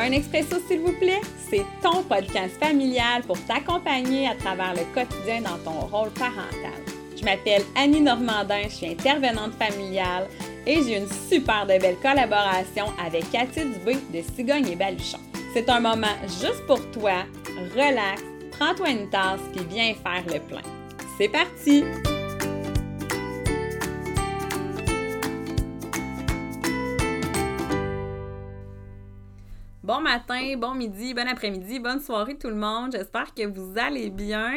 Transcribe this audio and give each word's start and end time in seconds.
Un 0.00 0.12
expresso, 0.12 0.56
s'il 0.66 0.80
vous 0.80 0.94
plaît, 0.98 1.20
c'est 1.50 1.64
ton 1.82 2.02
podcast 2.02 2.58
familial 2.58 3.22
pour 3.22 3.38
t'accompagner 3.44 4.28
à 4.28 4.34
travers 4.34 4.72
le 4.72 4.84
quotidien 4.94 5.42
dans 5.42 5.58
ton 5.58 5.78
rôle 5.88 6.08
parental. 6.12 6.80
Je 7.14 7.22
m'appelle 7.22 7.62
Annie 7.76 8.00
Normandin, 8.00 8.62
je 8.64 8.76
suis 8.76 8.86
intervenante 8.86 9.52
familiale 9.58 10.26
et 10.66 10.82
j'ai 10.82 10.96
une 10.96 11.08
super 11.28 11.66
de 11.66 11.78
belle 11.78 11.98
collaboration 12.00 12.86
avec 13.04 13.30
Cathy 13.30 13.60
Dubé 13.60 13.98
de 14.10 14.22
Cigogne 14.34 14.68
et 14.68 14.76
Baluchon. 14.76 15.18
C'est 15.52 15.68
un 15.68 15.80
moment 15.80 16.16
juste 16.24 16.64
pour 16.66 16.80
toi, 16.92 17.24
relax, 17.76 18.22
prends-toi 18.52 18.88
une 18.88 19.10
tasse 19.10 19.40
puis 19.54 19.66
viens 19.68 19.92
faire 19.92 20.24
le 20.26 20.40
plein. 20.40 20.62
C'est 21.18 21.28
parti! 21.28 21.84
Bon 29.90 30.00
matin, 30.00 30.54
bon 30.56 30.74
midi, 30.74 31.14
bon 31.14 31.26
après-midi, 31.26 31.80
bonne 31.80 31.98
soirée 31.98 32.38
tout 32.38 32.46
le 32.46 32.54
monde. 32.54 32.92
J'espère 32.92 33.34
que 33.34 33.44
vous 33.44 33.74
allez 33.76 34.08
bien. 34.08 34.54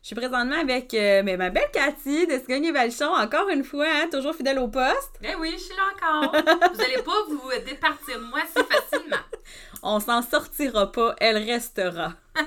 Je 0.00 0.06
suis 0.06 0.14
présentement 0.14 0.60
avec 0.60 0.94
euh, 0.94 1.24
ma 1.24 1.50
belle 1.50 1.68
Cathy 1.72 2.24
de 2.28 2.72
Valchon, 2.72 3.12
encore 3.12 3.48
une 3.48 3.64
fois, 3.64 3.84
hein, 3.84 4.06
toujours 4.08 4.32
fidèle 4.36 4.60
au 4.60 4.68
poste. 4.68 5.18
Eh 5.24 5.34
oui, 5.40 5.50
je 5.54 5.58
suis 5.58 5.74
là 5.74 5.82
encore. 5.92 6.30
vous 6.72 6.80
allez 6.80 7.02
pas 7.02 7.24
vous 7.28 7.50
départir 7.66 8.20
de 8.20 8.26
moi 8.26 8.38
si 8.46 8.62
facilement. 8.62 9.16
On 9.82 9.98
s'en 9.98 10.22
sortira 10.22 10.92
pas, 10.92 11.16
elle 11.18 11.38
restera. 11.38 12.12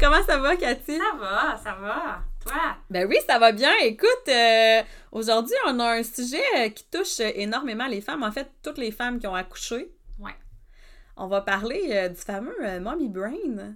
Comment 0.00 0.24
ça 0.26 0.38
va, 0.38 0.56
Cathy? 0.56 0.98
Ça 0.98 1.16
va, 1.16 1.60
ça 1.62 1.76
va. 1.80 2.22
Toi? 2.44 2.60
Ben 2.90 3.06
oui, 3.08 3.18
ça 3.24 3.38
va 3.38 3.52
bien. 3.52 3.70
Écoute, 3.84 4.08
euh, 4.26 4.82
aujourd'hui, 5.12 5.54
on 5.68 5.78
a 5.78 5.92
un 5.92 6.02
sujet 6.02 6.42
euh, 6.56 6.70
qui 6.70 6.84
touche 6.90 7.20
énormément 7.20 7.86
les 7.86 8.00
femmes. 8.00 8.24
En 8.24 8.32
fait, 8.32 8.50
toutes 8.64 8.78
les 8.78 8.90
femmes 8.90 9.20
qui 9.20 9.28
ont 9.28 9.36
accouché 9.36 9.92
on 11.18 11.26
va 11.26 11.40
parler 11.40 11.88
euh, 11.90 12.08
du 12.08 12.16
fameux 12.16 12.56
euh, 12.62 12.80
mommy 12.80 13.08
brain. 13.08 13.32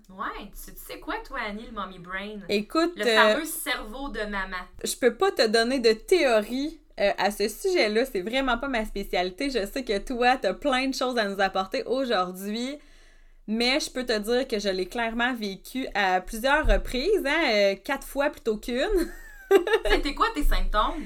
Ouais, 0.09 0.51
tu, 0.53 0.73
sais 0.77 1.01
quoi, 1.01 1.17
toi, 1.27 1.41
Annie, 1.49 1.67
le 1.67 1.73
mommy 1.73 1.99
brain? 1.99 2.39
Écoute. 2.49 2.93
Le 2.97 3.05
fameux 3.05 3.43
euh, 3.43 3.45
cerveau 3.45 4.09
de 4.09 4.23
maman. 4.23 4.57
Je 4.83 4.95
peux 4.97 5.15
pas 5.15 5.31
te 5.33 5.47
donner 5.47 5.81
de 5.81 5.93
théorie 5.93 6.79
à 6.97 7.31
ce 7.33 7.49
sujet-là. 7.49 8.05
C'est 8.05 8.21
vraiment 8.21 8.59
pas 8.59 8.69
ma 8.69 8.85
spécialité. 8.85 9.51
Je 9.51 9.67
sais 9.67 9.83
que 9.83 9.99
toi, 9.99 10.37
tu 10.37 10.47
as 10.47 10.55
plein 10.55 10.87
de 10.87 10.95
choses 10.95 11.19
à 11.19 11.25
nous 11.25 11.41
apporter 11.41 11.83
aujourd'hui. 11.85 12.79
Mais 13.49 13.81
je 13.81 13.91
peux 13.91 14.05
te 14.05 14.17
dire 14.17 14.47
que 14.47 14.61
je 14.61 14.69
l'ai 14.69 14.87
clairement 14.87 15.35
vécu 15.35 15.89
à 15.95 16.21
plusieurs 16.21 16.65
reprises, 16.65 17.27
hein, 17.27 17.75
quatre 17.83 18.07
fois 18.07 18.31
plutôt 18.31 18.57
qu'une. 18.57 19.11
C'était 19.91 20.15
quoi 20.15 20.29
tes 20.33 20.45
symptômes? 20.45 21.05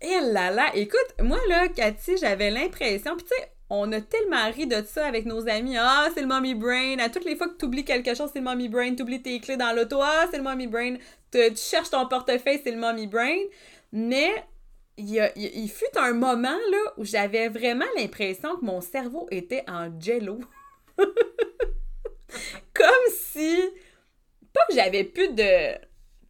Et 0.00 0.20
là 0.32 0.50
là, 0.50 0.70
écoute, 0.74 1.14
moi 1.20 1.38
là, 1.48 1.68
Cathy, 1.68 2.16
j'avais 2.16 2.50
l'impression, 2.50 3.16
puis 3.16 3.26
tu 3.26 3.34
sais, 3.36 3.53
on 3.70 3.90
a 3.92 4.00
tellement 4.00 4.50
ri 4.50 4.66
de 4.66 4.82
ça 4.84 5.06
avec 5.06 5.24
nos 5.24 5.48
amis. 5.48 5.76
Ah, 5.78 6.08
c'est 6.14 6.20
le 6.20 6.26
mommy 6.26 6.54
brain. 6.54 6.98
À 6.98 7.08
toutes 7.08 7.24
les 7.24 7.34
fois 7.36 7.48
que 7.48 7.56
tu 7.56 7.64
oublies 7.64 7.84
quelque 7.84 8.14
chose, 8.14 8.30
c'est 8.32 8.40
le 8.40 8.44
mommy 8.44 8.68
brain. 8.68 8.94
Tu 8.94 9.02
oublies 9.02 9.22
tes 9.22 9.40
clés 9.40 9.56
dans 9.56 9.74
l'auto. 9.74 10.00
Ah, 10.02 10.26
c'est 10.30 10.36
le 10.36 10.42
mommy 10.42 10.66
brain. 10.66 10.96
Tu, 11.32 11.38
cherches 11.56 11.90
ton 11.90 12.06
portefeuille, 12.06 12.60
c'est 12.62 12.70
le 12.72 12.78
mommy 12.78 13.06
brain. 13.06 13.38
Mais 13.92 14.30
il, 14.96 15.70
fut 15.72 15.96
un 15.96 16.12
moment 16.12 16.56
là 16.70 16.92
où 16.98 17.04
j'avais 17.04 17.48
vraiment 17.48 17.86
l'impression 17.96 18.56
que 18.56 18.64
mon 18.64 18.80
cerveau 18.80 19.26
était 19.30 19.64
en 19.66 19.88
jello. 19.98 20.40
Comme 22.74 22.88
si. 23.10 23.60
Pas 24.52 24.60
que 24.68 24.74
j'avais 24.74 25.04
plus 25.04 25.28
de. 25.32 25.74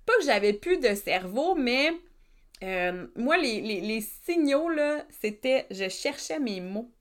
Pas 0.06 0.16
que 0.18 0.24
j'avais 0.24 0.52
plus 0.52 0.78
de 0.78 0.94
cerveau, 0.94 1.56
mais. 1.56 1.92
Euh, 2.62 3.06
moi, 3.16 3.36
les, 3.36 4.00
signaux, 4.24 4.70
c'était. 5.20 5.66
Je 5.70 5.88
cherchais 5.88 6.38
mes 6.38 6.60
mots. 6.60 6.93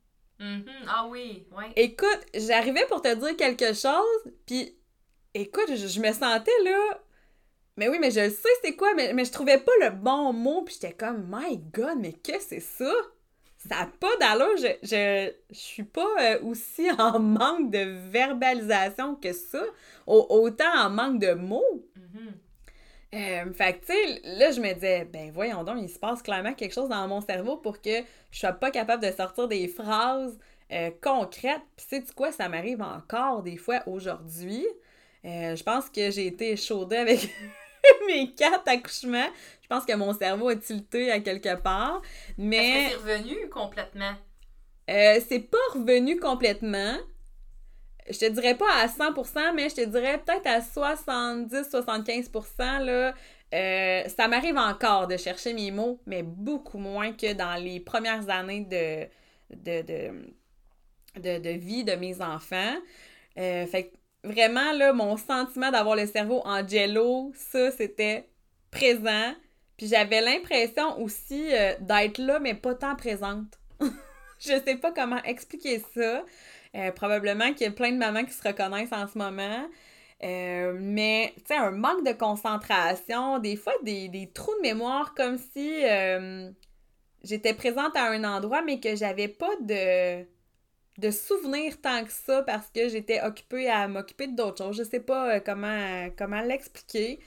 Mm-hmm. 0.43 0.85
Ah 0.87 1.07
oui, 1.07 1.47
oui. 1.55 1.65
Écoute, 1.77 2.19
j'arrivais 2.35 2.85
pour 2.87 3.01
te 3.01 3.13
dire 3.15 3.37
quelque 3.37 3.73
chose, 3.73 4.33
puis 4.45 4.75
écoute, 5.33 5.69
je, 5.69 5.99
me 6.01 6.11
sentais 6.11 6.51
là. 6.65 6.99
Mais 7.77 7.87
oui, 7.87 7.97
mais 7.99 8.11
je 8.11 8.29
sais 8.29 8.49
c'est 8.61 8.75
quoi, 8.75 8.93
mais, 8.93 9.13
mais 9.13 9.23
je 9.23 9.31
trouvais 9.31 9.57
pas 9.57 9.71
le 9.81 9.91
bon 9.91 10.33
mot, 10.33 10.63
puis 10.63 10.75
j'étais 10.75 10.93
comme, 10.93 11.25
my 11.31 11.57
god, 11.57 11.97
mais 11.97 12.11
que 12.11 12.39
c'est 12.39 12.59
ça? 12.59 12.91
Ça 13.57 13.75
n'a 13.75 13.87
pas 13.87 14.15
d'allure, 14.17 14.57
je, 14.57 14.67
je, 14.83 15.31
je, 15.49 15.57
suis 15.57 15.83
pas 15.83 16.09
euh, 16.19 16.41
aussi 16.43 16.91
en 16.99 17.19
manque 17.19 17.71
de 17.71 18.09
verbalisation 18.09 19.15
que 19.15 19.31
ça, 19.31 19.63
autant 20.05 20.73
en 20.75 20.89
manque 20.89 21.19
de 21.19 21.33
mots. 21.33 21.87
Mm-hmm. 21.97 22.42
Euh, 23.13 23.53
fait 23.53 23.73
que, 23.73 23.85
tu 23.85 23.93
sais, 23.93 24.21
là, 24.23 24.51
je 24.51 24.59
me 24.59 24.73
disais, 24.73 25.05
ben 25.05 25.31
voyons 25.31 25.63
donc, 25.63 25.77
il 25.79 25.89
se 25.89 25.99
passe 25.99 26.21
clairement 26.23 26.53
quelque 26.53 26.73
chose 26.73 26.89
dans 26.89 27.07
mon 27.07 27.21
cerveau 27.21 27.57
pour 27.57 27.79
que 27.79 28.01
je 28.31 28.39
sois 28.39 28.53
pas 28.53 28.71
capable 28.71 29.03
de 29.03 29.11
sortir 29.11 29.47
des 29.47 29.67
phrases 29.67 30.37
euh, 30.71 30.89
concrètes. 31.01 31.61
Puis, 31.75 31.85
sais-tu 31.89 32.13
quoi, 32.13 32.31
ça 32.31 32.49
m'arrive 32.49 32.81
encore 32.81 33.43
des 33.43 33.57
fois 33.57 33.83
aujourd'hui. 33.85 34.65
Euh, 35.25 35.55
je 35.55 35.63
pense 35.63 35.89
que 35.89 36.09
j'ai 36.09 36.27
été 36.27 36.55
chaudée 36.57 36.97
avec 36.97 37.29
mes 38.07 38.33
quatre 38.33 38.67
accouchements. 38.67 39.29
Je 39.61 39.67
pense 39.67 39.85
que 39.85 39.93
mon 39.93 40.13
cerveau 40.13 40.49
a 40.49 40.55
tilté 40.55 41.11
à 41.11 41.19
quelque 41.19 41.55
part. 41.55 42.01
Mais. 42.37 42.85
Est-ce 42.85 42.95
que 42.95 43.01
c'est 43.05 43.13
revenu 43.13 43.49
complètement? 43.49 44.13
c'est 44.85 45.47
pas 45.49 45.57
revenu 45.73 46.19
complètement 46.19 46.97
je 48.09 48.17
te 48.17 48.29
dirais 48.29 48.55
pas 48.55 48.65
à 48.81 48.87
100%, 48.87 49.53
mais 49.53 49.69
je 49.69 49.75
te 49.75 49.85
dirais 49.85 50.19
peut-être 50.19 50.47
à 50.47 50.59
70-75%, 50.59 52.83
là, 52.83 53.13
euh, 53.53 54.03
ça 54.09 54.27
m'arrive 54.27 54.57
encore 54.57 55.07
de 55.07 55.15
chercher 55.17 55.53
mes 55.53 55.71
mots, 55.71 56.01
mais 56.05 56.23
beaucoup 56.23 56.79
moins 56.79 57.13
que 57.13 57.33
dans 57.33 57.55
les 57.55 57.79
premières 57.79 58.29
années 58.29 58.61
de, 58.61 59.07
de, 59.55 59.81
de, 61.19 61.49
vie 61.49 61.83
de 61.83 61.93
mes 61.93 62.21
enfants. 62.21 62.75
Euh, 63.37 63.65
fait 63.67 63.85
que 63.85 63.95
vraiment, 64.23 64.71
là, 64.73 64.93
mon 64.93 65.17
sentiment 65.17 65.69
d'avoir 65.69 65.95
le 65.95 66.07
cerveau 66.07 66.41
en 66.45 66.67
jello, 66.67 67.31
ça, 67.35 67.69
c'était 67.71 68.27
présent. 68.71 69.35
Puis 69.77 69.87
j'avais 69.87 70.21
l'impression 70.21 70.99
aussi 70.99 71.53
euh, 71.53 71.75
d'être 71.79 72.17
là, 72.17 72.39
mais 72.39 72.55
pas 72.55 72.73
tant 72.73 72.95
présente. 72.95 73.59
je 74.39 74.59
sais 74.65 74.77
pas 74.77 74.91
comment 74.91 75.21
expliquer 75.23 75.79
ça. 75.93 76.23
Euh, 76.75 76.91
probablement 76.91 77.53
qu'il 77.53 77.67
y 77.67 77.69
a 77.69 77.71
plein 77.71 77.91
de 77.91 77.97
mamans 77.97 78.25
qui 78.25 78.33
se 78.33 78.41
reconnaissent 78.47 78.93
en 78.93 79.07
ce 79.07 79.17
moment. 79.17 79.69
Euh, 80.23 80.75
mais, 80.79 81.33
tu 81.37 81.43
sais, 81.47 81.57
un 81.57 81.71
manque 81.71 82.05
de 82.05 82.13
concentration, 82.13 83.37
des 83.39 83.55
fois 83.55 83.73
des, 83.83 84.31
trous 84.33 84.55
de 84.55 84.61
mémoire 84.61 85.13
comme 85.13 85.37
si 85.37 85.85
euh, 85.85 86.49
j'étais 87.23 87.53
présente 87.53 87.95
à 87.95 88.09
un 88.09 88.23
endroit, 88.23 88.63
mais 88.63 88.79
que 88.79 88.95
j'avais 88.95 89.27
pas 89.27 89.55
de, 89.61 90.23
de 90.97 91.11
souvenirs 91.11 91.79
tant 91.79 92.03
que 92.05 92.11
ça 92.11 92.41
parce 92.41 92.69
que 92.69 92.89
j'étais 92.89 93.21
occupée 93.21 93.69
à 93.69 93.87
m'occuper 93.87 94.27
d'autres 94.27 94.63
choses. 94.63 94.77
Je 94.77 94.83
sais 94.83 95.01
pas 95.01 95.39
comment, 95.41 96.09
comment 96.17 96.41
l'expliquer. 96.41 97.19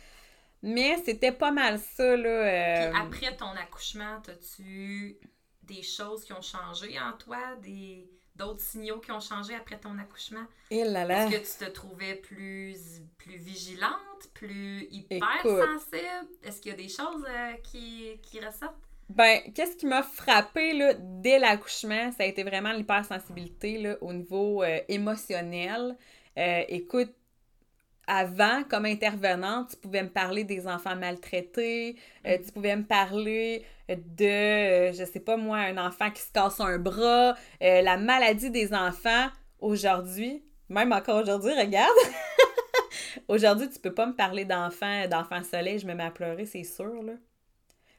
Mais 0.63 0.97
c'était 1.05 1.33
pas 1.33 1.53
mal 1.53 1.79
ça, 1.79 2.17
là. 2.17 2.91
Puis 2.91 3.01
après 3.01 3.37
ton 3.37 3.51
accouchement, 3.51 4.21
as-tu 4.27 5.19
des 5.63 5.83
choses 5.83 6.25
qui 6.25 6.33
ont 6.33 6.43
changé 6.43 6.99
en 6.99 7.13
toi? 7.13 7.55
Des 7.63 8.09
d'autres 8.37 8.61
signaux 8.61 9.01
qui 9.01 9.13
ont 9.13 9.21
changé 9.21 9.55
après 9.55 9.79
ton 9.79 9.99
accouchement? 9.99 10.45
Et 10.71 10.79
eh 10.79 10.85
là 10.85 11.05
là. 11.05 11.27
Est-ce 11.27 11.59
que 11.59 11.65
tu 11.65 11.67
te 11.67 11.71
trouvais 11.71 12.15
plus, 12.17 13.03
plus 13.19 13.39
vigilante, 13.39 14.29
plus 14.35 14.87
hyper 14.91 15.43
sensible? 15.43 16.29
Est-ce 16.43 16.61
qu'il 16.61 16.71
y 16.71 16.75
a 16.75 16.79
des 16.79 16.89
choses 16.89 17.25
euh, 17.29 17.53
qui, 17.63 18.19
qui 18.23 18.41
ressortent? 18.41 18.75
Ben, 19.09 19.41
qu'est-ce 19.55 19.77
qui 19.77 19.87
m'a 19.87 20.03
frappé 20.03 20.73
là, 20.73 20.95
dès 20.99 21.39
l'accouchement? 21.39 22.11
Ça 22.13 22.25
a 22.25 22.27
été 22.27 22.43
vraiment 22.43 22.73
l'hypersensibilité 22.73 23.95
au 24.01 24.13
niveau 24.13 24.65
euh, 24.65 24.81
émotionnel. 24.89 25.97
Euh, 26.37 26.63
écoute, 26.69 27.15
avant, 28.07 28.63
comme 28.65 28.85
intervenante, 28.85 29.71
tu 29.71 29.77
pouvais 29.77 30.03
me 30.03 30.09
parler 30.09 30.45
des 30.45 30.67
enfants 30.67 30.97
maltraités, 30.97 31.97
euh, 32.27 32.37
mm. 32.37 32.45
tu 32.45 32.53
pouvais 32.53 32.77
me 32.77 32.85
parler 32.85 33.65
de, 33.89 34.25
euh, 34.25 34.93
je 34.93 35.05
sais 35.05 35.21
pas 35.21 35.37
moi, 35.37 35.59
un 35.59 35.79
enfant 35.79 36.11
qui 36.11 36.23
se 36.23 36.33
casse 36.33 36.61
un 36.61 36.79
bras, 36.79 37.35
euh, 37.63 37.83
la 37.83 37.97
maladie 37.97 38.51
des 38.51 38.75
enfants. 38.75 39.29
Aujourd'hui, 39.61 40.45
même 40.69 40.93
encore 40.93 41.23
aujourd'hui, 41.23 41.53
regarde. 41.53 41.93
aujourd'hui, 43.29 43.69
tu 43.71 43.79
peux 43.79 43.95
pas 43.95 44.07
me 44.07 44.15
parler 44.15 44.45
d'enfants, 44.45 45.07
d'enfants 45.09 45.43
soleil, 45.43 45.79
je 45.79 45.87
me 45.87 45.95
mets 45.95 46.05
à 46.05 46.11
pleurer, 46.11 46.47
c'est 46.47 46.65
sûr, 46.65 47.03
là. 47.03 47.13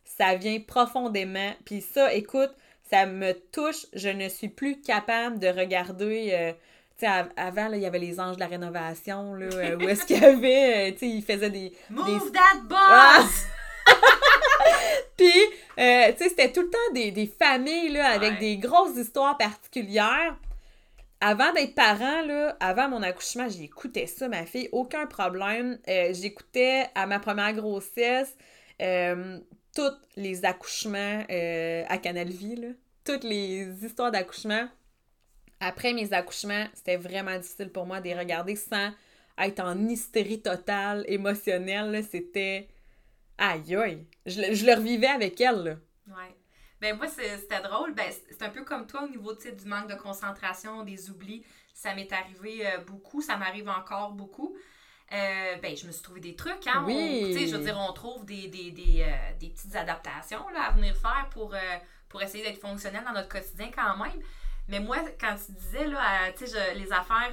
Ça 0.03 0.35
vient 0.35 0.59
profondément. 0.59 1.53
Puis 1.65 1.81
ça, 1.81 2.13
écoute, 2.13 2.51
ça 2.89 3.05
me 3.05 3.33
touche. 3.33 3.85
Je 3.93 4.09
ne 4.09 4.29
suis 4.29 4.47
plus 4.47 4.79
capable 4.79 5.37
de 5.37 5.47
regarder 5.47 6.55
sais, 6.97 7.07
avant, 7.35 7.71
il 7.73 7.79
y 7.79 7.85
avait 7.85 7.99
les 7.99 8.19
anges 8.19 8.35
de 8.35 8.39
la 8.39 8.47
rénovation, 8.47 9.33
là, 9.35 9.45
euh, 9.45 9.77
où 9.77 9.81
est-ce 9.87 10.05
qu'il 10.05 10.19
y 10.19 10.25
avait, 10.25 10.89
euh, 10.89 10.91
tu 10.93 10.99
sais, 10.99 11.09
ils 11.09 11.23
faisaient 11.23 11.49
des... 11.49 11.73
Move 11.89 12.31
that 12.31 12.61
boss! 12.67 12.77
Ah! 12.77 13.27
Puis, 15.17 15.41
euh, 15.79 16.11
tu 16.11 16.17
sais, 16.19 16.29
c'était 16.29 16.51
tout 16.51 16.61
le 16.61 16.69
temps 16.69 16.93
des, 16.93 17.33
familles, 17.39 17.89
là, 17.89 18.09
avec 18.11 18.39
des 18.39 18.57
grosses 18.57 18.95
histoires 18.97 19.37
particulières. 19.37 20.37
Avant 21.19 21.51
d'être 21.53 21.73
parent, 21.73 22.21
là, 22.21 22.55
avant 22.59 22.89
mon 22.89 23.01
accouchement, 23.01 23.49
j'écoutais 23.49 24.05
ça, 24.05 24.27
ma 24.27 24.45
fille, 24.45 24.69
aucun 24.71 25.07
problème. 25.07 25.79
J'écoutais 25.87 26.85
à 26.93 27.07
ma 27.07 27.19
première 27.19 27.53
grossesse 27.53 28.35
tous 29.75 29.93
les 30.15 30.45
accouchements 30.45 31.23
à 31.27 31.97
Canal 31.97 32.29
Vie, 32.29 32.55
là, 32.55 32.67
toutes 33.03 33.23
les 33.23 33.83
histoires 33.83 34.11
d'accouchement 34.11 34.67
après 35.59 35.93
mes 35.93 36.13
accouchements, 36.13 36.65
c'était 36.73 36.97
vraiment 36.97 37.37
difficile 37.37 37.69
pour 37.69 37.85
moi 37.85 37.99
de 37.99 38.05
les 38.05 38.17
regarder 38.17 38.55
sans 38.55 38.91
être 39.37 39.59
en 39.59 39.87
hystérie 39.87 40.41
totale, 40.41 41.03
émotionnelle. 41.07 42.03
C'était. 42.09 42.67
Aïe 43.37 43.75
aïe! 43.75 44.07
Je, 44.25 44.41
le- 44.41 44.53
je 44.55 44.65
le 44.65 44.73
revivais 44.73 45.07
avec 45.07 45.39
elle, 45.41 45.63
là. 45.63 45.75
Ouais. 46.07 46.35
Ben 46.81 46.95
moi, 46.95 47.07
c'était 47.07 47.61
drôle. 47.61 47.93
Ben, 47.93 48.11
c'est 48.29 48.41
un 48.43 48.49
peu 48.49 48.63
comme 48.63 48.85
toi 48.87 49.03
au 49.03 49.07
niveau 49.09 49.33
du 49.33 49.65
manque 49.65 49.89
de 49.89 49.95
concentration, 49.95 50.83
des 50.83 51.09
oublis. 51.09 51.43
Ça 51.73 51.93
m'est 51.95 52.11
arrivé 52.11 52.65
euh, 52.67 52.77
beaucoup. 52.79 53.21
Ça 53.21 53.35
m'arrive 53.37 53.69
encore 53.69 54.11
beaucoup. 54.11 54.55
Euh, 55.11 55.55
ben, 55.61 55.75
je 55.75 55.87
me 55.87 55.91
suis 55.91 56.01
trouvé 56.03 56.19
des 56.19 56.35
trucs. 56.35 56.67
Hein? 56.67 56.83
Oui. 56.85 57.21
On- 57.23 57.27
tu 57.27 57.33
sais, 57.33 57.47
je 57.47 57.55
veux 57.55 57.63
dire, 57.63 57.77
on 57.79 57.93
trouve 57.93 58.25
des, 58.25 58.47
des, 58.47 58.71
des, 58.71 59.01
euh, 59.01 59.33
des 59.39 59.49
petites 59.49 59.75
adaptations 59.75 60.47
là, 60.49 60.63
à 60.65 60.71
venir 60.71 60.95
faire 60.95 61.27
pour, 61.31 61.55
pour 62.09 62.21
essayer 62.21 62.43
d'être 62.43 62.59
fonctionnel 62.61 63.03
dans 63.05 63.13
notre 63.13 63.29
quotidien 63.29 63.69
quand 63.75 63.97
même. 64.03 64.19
Mais 64.67 64.79
moi, 64.79 64.97
quand 65.19 65.35
tu 65.45 65.53
disais, 65.53 65.87
là, 65.87 65.99
à, 66.01 66.31
tu 66.33 66.45
sais, 66.45 66.57
je- 66.73 66.77
les 66.79 66.91
affaires, 66.91 67.31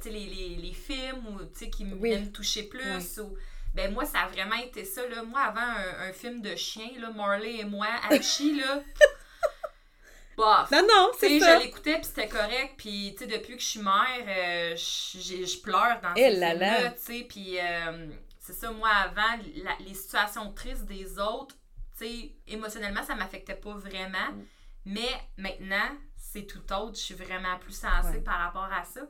tu 0.00 0.04
sais, 0.04 0.10
les, 0.10 0.26
les, 0.26 0.56
les 0.56 0.72
films 0.72 1.26
ou, 1.26 1.44
tu 1.46 1.58
sais, 1.58 1.70
qui 1.70 1.84
me 1.84 1.94
Oui. 1.96 2.10
viennent 2.10 2.30
toucher 2.32 2.62
plus 2.64 3.18
ou... 3.18 3.34
Ben 3.74 3.92
moi, 3.92 4.04
ça 4.04 4.20
a 4.22 4.26
vraiment 4.28 4.56
été 4.56 4.84
ça, 4.84 5.06
là. 5.08 5.22
Moi, 5.22 5.40
avant 5.40 5.60
un, 5.60 6.08
un 6.08 6.12
film 6.12 6.42
de 6.42 6.56
chien, 6.56 6.88
là, 6.98 7.10
Marley 7.10 7.58
et 7.58 7.64
moi, 7.64 7.86
Hachi, 8.10 8.60
là... 8.60 8.82
Bof. 10.36 10.70
Non, 10.70 10.82
non, 10.88 11.10
c'est 11.18 11.38
ça. 11.38 11.58
je 11.58 11.64
l'écoutais, 11.64 11.94
puis 11.96 12.04
c'était 12.04 12.28
correct. 12.28 12.74
Puis, 12.78 13.14
tu 13.16 13.24
sais, 13.24 13.26
depuis 13.26 13.56
que 13.56 13.62
je 13.62 13.66
suis 13.66 13.80
mère, 13.80 14.24
euh, 14.26 14.74
je 14.76 15.60
pleure 15.60 16.00
dans 16.02 16.14
Eh 16.16 16.30
ces 16.30 16.36
là 16.36 16.54
là. 16.54 16.74
films-là, 16.76 16.90
tu 16.92 16.98
sais. 17.00 17.26
Puis, 17.28 17.58
euh, 17.60 18.06
c'est 18.38 18.54
ça, 18.54 18.70
moi, 18.70 18.88
avant, 18.88 19.36
la- 19.62 19.76
les 19.86 19.92
situations 19.94 20.50
tristes 20.52 20.86
des 20.86 21.18
autres, 21.18 21.54
tu 21.98 22.06
sais, 22.06 22.32
émotionnellement, 22.46 23.02
ça 23.04 23.14
m'affectait 23.14 23.54
pas 23.56 23.74
vraiment. 23.74 24.30
Mm. 24.32 24.44
Mais 24.86 25.10
maintenant, 25.36 25.90
c'est 26.16 26.46
tout 26.46 26.62
autre. 26.72 26.96
Je 26.96 27.02
suis 27.02 27.14
vraiment 27.14 27.58
plus 27.58 27.74
sensible 27.78 28.16
Ouais. 28.18 28.22
par 28.24 28.38
rapport 28.38 28.70
à 28.72 28.84
ça. 28.84 29.02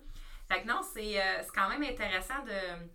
Fait 0.48 0.62
que 0.62 0.66
non, 0.66 0.80
c'est 0.94 1.20
euh, 1.22 1.42
c'est 1.42 1.54
quand 1.54 1.68
même 1.68 1.84
intéressant 1.84 2.42
de, 2.44 2.90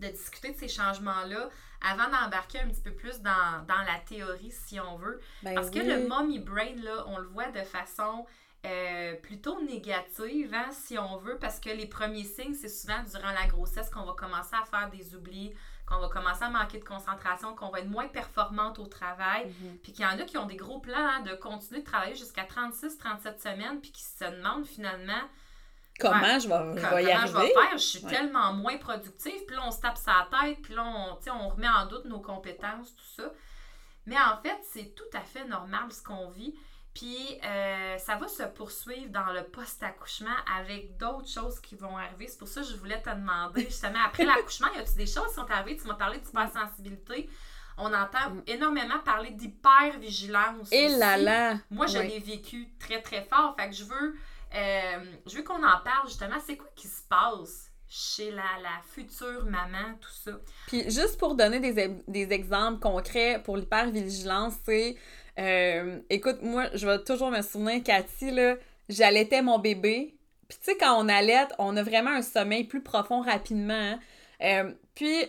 de 0.00 0.08
discuter 0.08 0.52
de 0.52 0.58
ces 0.58 0.68
changements-là 0.68 1.48
avant 1.82 2.08
d'embarquer 2.10 2.60
un 2.60 2.68
petit 2.68 2.82
peu 2.82 2.92
plus 2.92 3.20
dans, 3.20 3.64
dans 3.66 3.82
la 3.86 3.98
théorie, 4.06 4.50
si 4.50 4.78
on 4.80 4.96
veut. 4.96 5.20
Ben 5.42 5.54
Parce 5.54 5.70
que 5.70 5.78
le 5.78 6.06
mommy 6.08 6.38
brain, 6.38 6.74
là, 6.82 7.04
on 7.06 7.18
le 7.18 7.26
voit 7.28 7.50
de 7.50 7.62
façon 7.62 8.26
euh, 8.66 9.14
plutôt 9.22 9.62
négative, 9.62 10.52
hein, 10.54 10.68
si 10.72 10.98
on 10.98 11.16
veut, 11.16 11.38
parce 11.38 11.58
que 11.60 11.70
les 11.70 11.86
premiers 11.86 12.24
signes, 12.24 12.52
c'est 12.54 12.68
souvent 12.68 13.02
durant 13.10 13.30
la 13.32 13.46
grossesse 13.46 13.88
qu'on 13.88 14.04
va 14.04 14.12
commencer 14.12 14.54
à 14.54 14.64
faire 14.66 14.90
des 14.90 15.14
oublis, 15.14 15.54
qu'on 15.86 15.98
va 15.98 16.08
commencer 16.10 16.44
à 16.44 16.50
manquer 16.50 16.78
de 16.78 16.84
concentration, 16.84 17.54
qu'on 17.54 17.70
va 17.70 17.80
être 17.80 17.88
moins 17.88 18.08
performante 18.08 18.78
au 18.78 18.86
travail, 18.86 19.46
Mhm. 19.46 19.78
puis 19.82 19.92
qu'il 19.92 20.04
y 20.04 20.06
en 20.06 20.18
a 20.18 20.24
qui 20.24 20.36
ont 20.36 20.44
des 20.44 20.56
gros 20.56 20.78
plans 20.80 20.94
hein, 20.98 21.20
de 21.22 21.34
continuer 21.34 21.80
de 21.80 21.86
travailler 21.86 22.14
jusqu'à 22.14 22.44
36-37 22.44 23.40
semaines, 23.40 23.80
puis 23.80 23.90
qui 23.92 24.02
se 24.02 24.24
demandent 24.24 24.66
finalement 24.66 25.22
Comment 26.00 26.38
je 26.38 26.48
vais, 26.48 26.80
je 26.80 26.86
comment 26.86 26.98
y 26.98 27.02
je 27.02 27.06
vais 27.06 27.12
arriver? 27.12 27.52
faire, 27.54 27.72
je 27.72 27.78
suis 27.78 28.04
Ouais. 28.04 28.10
tellement 28.10 28.52
moins 28.54 28.76
productive, 28.78 29.44
puis 29.46 29.56
là 29.56 29.62
on 29.66 29.70
se 29.70 29.80
tape 29.80 29.96
sa 29.98 30.26
tête, 30.30 30.60
puis 30.62 30.74
là 30.74 30.84
on, 30.84 31.18
on 31.32 31.48
remet 31.48 31.68
en 31.68 31.86
doute 31.86 32.04
nos 32.06 32.20
compétences, 32.20 32.94
tout 32.96 33.22
ça. 33.22 33.30
Mais 34.06 34.16
en 34.16 34.40
fait, 34.42 34.58
c'est 34.72 34.94
tout 34.94 35.04
à 35.12 35.20
fait 35.20 35.44
normal 35.44 35.90
ce 35.92 36.02
qu'on 36.02 36.28
vit. 36.30 36.54
Puis 36.94 37.38
euh, 37.44 37.98
ça 37.98 38.16
va 38.16 38.26
se 38.26 38.42
poursuivre 38.42 39.10
dans 39.12 39.30
le 39.32 39.44
post-accouchement 39.44 40.34
avec 40.58 40.96
d'autres 40.96 41.28
choses 41.28 41.60
qui 41.60 41.76
vont 41.76 41.96
arriver. 41.96 42.26
C'est 42.26 42.38
pour 42.38 42.48
ça 42.48 42.62
que 42.62 42.66
je 42.66 42.76
voulais 42.76 43.00
te 43.00 43.10
demander, 43.10 43.64
justement, 43.66 44.00
après 44.04 44.24
l'accouchement, 44.26 44.66
y 44.74 44.78
a-t-il 44.80 44.96
des 44.96 45.06
choses 45.06 45.28
qui 45.28 45.34
sont 45.34 45.48
arrivées? 45.50 45.76
Tu 45.76 45.86
m'as 45.86 45.94
parlé 45.94 46.18
d'hypersensibilité. 46.18 47.30
On 47.76 47.94
entend 47.94 48.30
Mm. 48.30 48.42
énormément 48.48 48.98
parler 49.04 49.30
d'hypervigilance. 49.30 50.72
Et 50.72 50.86
aussi. 50.86 50.98
là 50.98 51.16
là! 51.16 51.54
Moi, 51.70 51.86
je 51.86 51.98
l'ai 51.98 52.18
vécu 52.18 52.68
très, 52.78 53.00
très 53.00 53.22
fort. 53.22 53.54
Fait 53.58 53.68
que 53.68 53.74
je 53.76 53.84
veux, 53.84 54.16
euh, 54.54 55.04
je 55.26 55.36
veux 55.36 55.42
qu'on 55.42 55.62
en 55.62 55.80
parle 55.84 56.06
justement. 56.06 56.36
C'est 56.44 56.56
quoi 56.56 56.68
qui 56.74 56.88
se 56.88 57.02
passe 57.08 57.70
chez 57.88 58.30
la, 58.30 58.42
future 58.92 59.44
maman, 59.44 59.94
tout 60.00 60.10
ça? 60.24 60.32
Puis 60.68 60.84
juste 60.84 61.18
pour 61.18 61.34
donner 61.34 61.58
des, 61.58 61.88
des 62.06 62.32
exemples 62.32 62.78
concrets 62.78 63.40
pour 63.42 63.56
l'hypervigilance, 63.56 64.54
c'est... 64.64 64.96
euh, 65.38 66.00
écoute, 66.08 66.38
moi, 66.42 66.68
je 66.74 66.86
vais 66.86 67.02
toujours 67.02 67.30
me 67.30 67.42
souvenir, 67.42 67.82
Cathy, 67.82 68.30
là, 68.30 68.56
j'allaitais 68.88 69.42
mon 69.42 69.58
bébé. 69.58 70.16
Puis 70.48 70.58
tu 70.58 70.64
sais, 70.70 70.76
quand 70.76 71.02
on 71.04 71.08
allaite, 71.08 71.52
on 71.58 71.76
a 71.76 71.82
vraiment 71.82 72.10
un 72.10 72.22
sommeil 72.22 72.64
plus 72.64 72.82
profond 72.82 73.22
rapidement. 73.22 73.74
hein. 73.74 74.00
Euh, 74.42 74.72
puis 74.94 75.24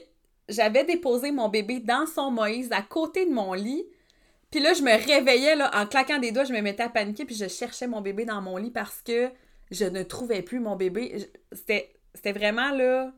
j'avais 0.49 0.83
déposé 0.83 1.31
mon 1.31 1.49
bébé 1.49 1.79
dans 1.79 2.05
son 2.05 2.31
Moïse 2.31 2.71
à 2.71 2.81
côté 2.81 3.25
de 3.25 3.31
mon 3.31 3.53
lit. 3.53 3.85
Puis 4.51 4.59
là, 4.59 4.73
je 4.73 4.81
me 4.83 4.91
réveillais, 4.91 5.55
là, 5.55 5.71
en 5.73 5.85
claquant 5.87 6.19
des 6.19 6.31
doigts, 6.31 6.43
je 6.43 6.53
me 6.53 6.61
mettais 6.61 6.83
à 6.83 6.89
paniquer, 6.89 7.25
puis 7.25 7.35
je 7.35 7.47
cherchais 7.47 7.87
mon 7.87 8.01
bébé 8.01 8.25
dans 8.25 8.41
mon 8.41 8.57
lit 8.57 8.71
parce 8.71 9.01
que 9.01 9.29
je 9.71 9.85
ne 9.85 10.03
trouvais 10.03 10.41
plus 10.41 10.59
mon 10.59 10.75
bébé. 10.75 11.29
C'était 11.53 11.93
c'était 12.13 12.33
vraiment, 12.33 12.71
là... 12.71 13.11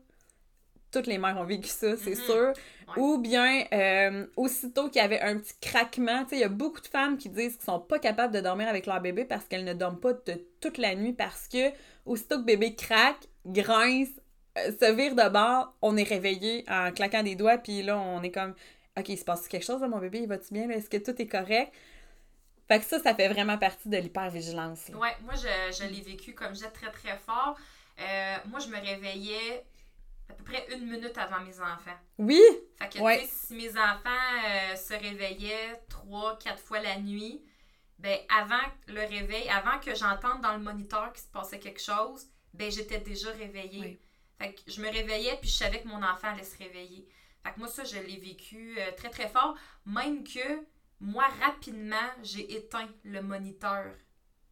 Toutes 0.92 1.08
les 1.08 1.18
mères 1.18 1.36
ont 1.36 1.44
vécu 1.44 1.68
ça, 1.68 1.96
c'est 1.96 2.10
Mhm. 2.16 2.24
sûr. 2.24 2.52
Ouais. 2.86 3.02
Ou 3.02 3.18
bien, 3.18 3.64
euh, 3.72 4.26
aussitôt 4.36 4.88
qu'il 4.88 5.02
y 5.02 5.04
avait 5.04 5.20
un 5.20 5.36
petit 5.38 5.54
craquement, 5.60 6.22
tu 6.22 6.28
sais, 6.30 6.36
il 6.36 6.40
y 6.42 6.44
a 6.44 6.48
beaucoup 6.48 6.80
de 6.80 6.86
femmes 6.86 7.18
qui 7.18 7.28
disent 7.28 7.56
qu'ils 7.56 7.64
sont 7.64 7.80
pas 7.80 7.98
capables 7.98 8.32
de 8.32 8.40
dormir 8.40 8.68
avec 8.68 8.86
leur 8.86 9.00
bébé 9.00 9.24
parce 9.24 9.44
qu'elles 9.46 9.64
ne 9.64 9.74
dorment 9.74 9.98
pas 9.98 10.12
de 10.12 10.40
toute 10.60 10.78
la 10.78 10.94
nuit 10.94 11.12
parce 11.12 11.48
que 11.48 11.72
aussitôt 12.06 12.36
que 12.38 12.44
bébé 12.44 12.76
craque, 12.76 13.26
grince, 13.44 14.06
euh, 14.56 14.70
se 14.80 14.92
vire 14.92 15.16
de 15.16 15.28
bord, 15.28 15.74
on 15.82 15.96
est 15.96 16.04
réveillé 16.04 16.64
en 16.68 16.92
claquant 16.92 17.24
des 17.24 17.34
doigts, 17.34 17.58
puis 17.58 17.82
là, 17.82 17.98
on 17.98 18.22
est 18.22 18.30
comme, 18.30 18.54
OK, 18.98 19.08
il 19.08 19.18
se 19.18 19.24
passe 19.24 19.48
quelque 19.48 19.64
chose, 19.64 19.80
là, 19.80 19.88
mon 19.88 19.98
bébé, 19.98 20.20
il 20.20 20.28
va-tu 20.28 20.52
bien? 20.54 20.68
Est-ce 20.70 20.88
que 20.88 20.98
tout 20.98 21.20
est 21.20 21.26
correct? 21.26 21.72
Fait 22.68 22.78
que 22.78 22.84
ça, 22.84 23.00
ça 23.00 23.14
fait 23.14 23.28
vraiment 23.28 23.58
partie 23.58 23.88
de 23.88 23.96
l'hypervigilance. 23.96 24.88
Ouais, 24.94 25.16
moi, 25.22 25.34
je, 25.34 25.76
je 25.76 25.84
l'ai 25.88 26.00
vécu 26.00 26.32
comme 26.34 26.48
je 26.48 26.54
disais 26.54 26.70
très, 26.70 26.90
très 26.90 27.18
fort. 27.18 27.56
Euh, 27.98 28.36
moi, 28.46 28.60
je 28.60 28.68
me 28.68 28.76
réveillais 28.80 29.64
à 30.30 30.32
peu 30.32 30.44
près 30.44 30.66
une 30.74 30.86
minute 30.88 31.16
avant 31.18 31.40
mes 31.44 31.58
enfants. 31.60 31.98
Oui! 32.18 32.40
Fait 32.78 32.88
que, 32.88 32.98
Ouais. 33.00 33.18
tu 33.20 33.26
sais, 33.26 33.32
si 33.46 33.54
mes 33.54 33.70
enfants 33.70 34.44
euh, 34.46 34.76
se 34.76 34.94
réveillaient 34.94 35.82
trois, 35.88 36.38
quatre 36.38 36.62
fois 36.62 36.80
la 36.80 36.98
nuit, 36.98 37.42
ben, 37.98 38.18
avant 38.40 38.64
le 38.88 39.00
réveil, 39.00 39.48
avant 39.50 39.78
que 39.80 39.94
j'entende 39.94 40.40
dans 40.40 40.52
le 40.54 40.60
moniteur 40.62 41.12
qu'il 41.12 41.22
se 41.22 41.28
passait 41.28 41.58
quelque 41.58 41.82
chose, 41.82 42.26
ben, 42.54 42.70
j'étais 42.70 42.98
déjà 42.98 43.30
réveillée. 43.32 43.80
Oui. 43.80 43.98
Fait 44.38 44.54
que 44.54 44.60
je 44.70 44.80
me 44.80 44.88
réveillais, 44.90 45.36
puis 45.40 45.50
je 45.50 45.56
savais 45.56 45.80
que 45.82 45.88
mon 45.88 46.02
enfant 46.02 46.28
allait 46.32 46.44
se 46.44 46.56
réveiller. 46.56 47.06
Fait 47.44 47.52
que 47.52 47.58
moi, 47.58 47.68
ça, 47.68 47.84
je 47.84 47.98
l'ai 47.98 48.16
vécu 48.18 48.74
euh, 48.78 48.90
très, 48.96 49.10
très 49.10 49.28
fort. 49.28 49.54
Même 49.86 50.24
que, 50.24 50.64
moi, 51.00 51.24
rapidement, 51.42 52.10
j'ai 52.22 52.54
éteint 52.56 52.88
le 53.04 53.20
moniteur 53.22 53.84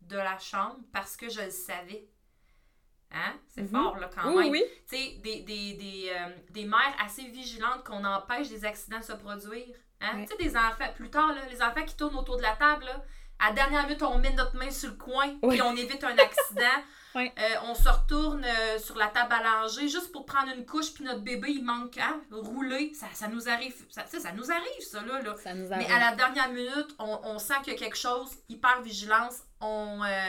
de 0.03 0.17
la 0.17 0.39
chambre 0.39 0.79
parce 0.93 1.17
que 1.17 1.29
je 1.31 1.41
le 1.41 1.51
savais. 1.51 2.07
Hein? 3.11 3.35
C'est 3.49 3.63
Mhm. 3.63 3.69
fort, 3.71 3.97
là, 3.99 4.11
quand 4.15 4.29
Oui, 4.35 4.45
même 4.45 4.53
oui. 4.53 4.65
tu 4.89 4.97
sais, 4.97 5.19
des, 5.23 5.41
des, 5.41 5.75
des, 5.75 6.11
euh, 6.15 6.29
des 6.51 6.65
mères 6.65 6.97
assez 7.05 7.25
vigilantes 7.29 7.85
qu'on 7.85 8.05
empêche 8.05 8.49
des 8.49 8.65
accidents 8.65 8.99
de 9.01 9.05
se 9.05 9.13
produire. 9.13 9.75
Hein? 10.01 10.23
Tu 10.23 10.29
sais, 10.29 10.37
des 10.37 10.57
enfants, 10.57 10.93
plus 10.97 11.11
tard, 11.11 11.33
là, 11.35 11.47
les 11.51 11.63
enfants 11.63 11.85
qui 11.85 11.97
tournent 11.97 12.17
autour 12.17 12.37
de 12.39 12.43
la 12.43 12.57
table, 12.57 12.85
là, 12.85 13.05
à 13.39 13.49
la 13.49 13.53
dernière 13.55 13.87
minute, 13.87 14.03
on 14.03 14.19
met 14.19 14.33
notre 14.33 14.57
main 14.57 14.71
sur 14.71 14.91
le 14.91 14.97
coin, 14.97 15.39
puis 15.49 15.61
on 15.63 15.77
évite 15.77 16.03
un 16.05 16.17
accident. 16.17 16.61
Euh, 17.17 17.31
on 17.65 17.75
se 17.75 17.89
retourne 17.89 18.45
euh, 18.45 18.79
sur 18.79 18.97
la 18.97 19.09
table 19.09 19.33
à 19.35 19.43
langer 19.63 19.89
juste 19.89 20.13
pour 20.13 20.25
prendre 20.25 20.53
une 20.57 20.65
couche, 20.65 20.93
puis 20.95 21.05
notre 21.05 21.21
bébé, 21.21 21.51
il 21.51 21.65
manque, 21.65 21.99
hein, 21.99 22.21
rouler. 22.31 22.93
Ça, 22.95 23.07
ça 23.13 23.29
nous 23.29 23.49
arrive, 23.49 23.75
ça, 23.91 24.07
ça 24.07 24.33
nous 24.33 24.51
arrive, 24.51 24.81
ça, 24.81 25.03
là. 25.03 25.21
là. 25.21 25.35
Ça 25.37 25.53
nous 25.55 25.69
Mais 25.69 25.75
arrive. 25.75 25.93
à 25.93 25.99
la 26.11 26.17
dernière 26.17 26.49
minute, 26.51 26.95
on, 26.99 27.21
on 27.25 27.39
sent 27.39 27.55
qu'il 27.65 27.73
y 27.75 27.77
a 27.77 27.79
quelque 27.79 27.97
chose, 27.99 28.31
hyper 28.49 28.81
vigilance, 28.83 29.41
on, 29.61 30.01
euh, 30.05 30.29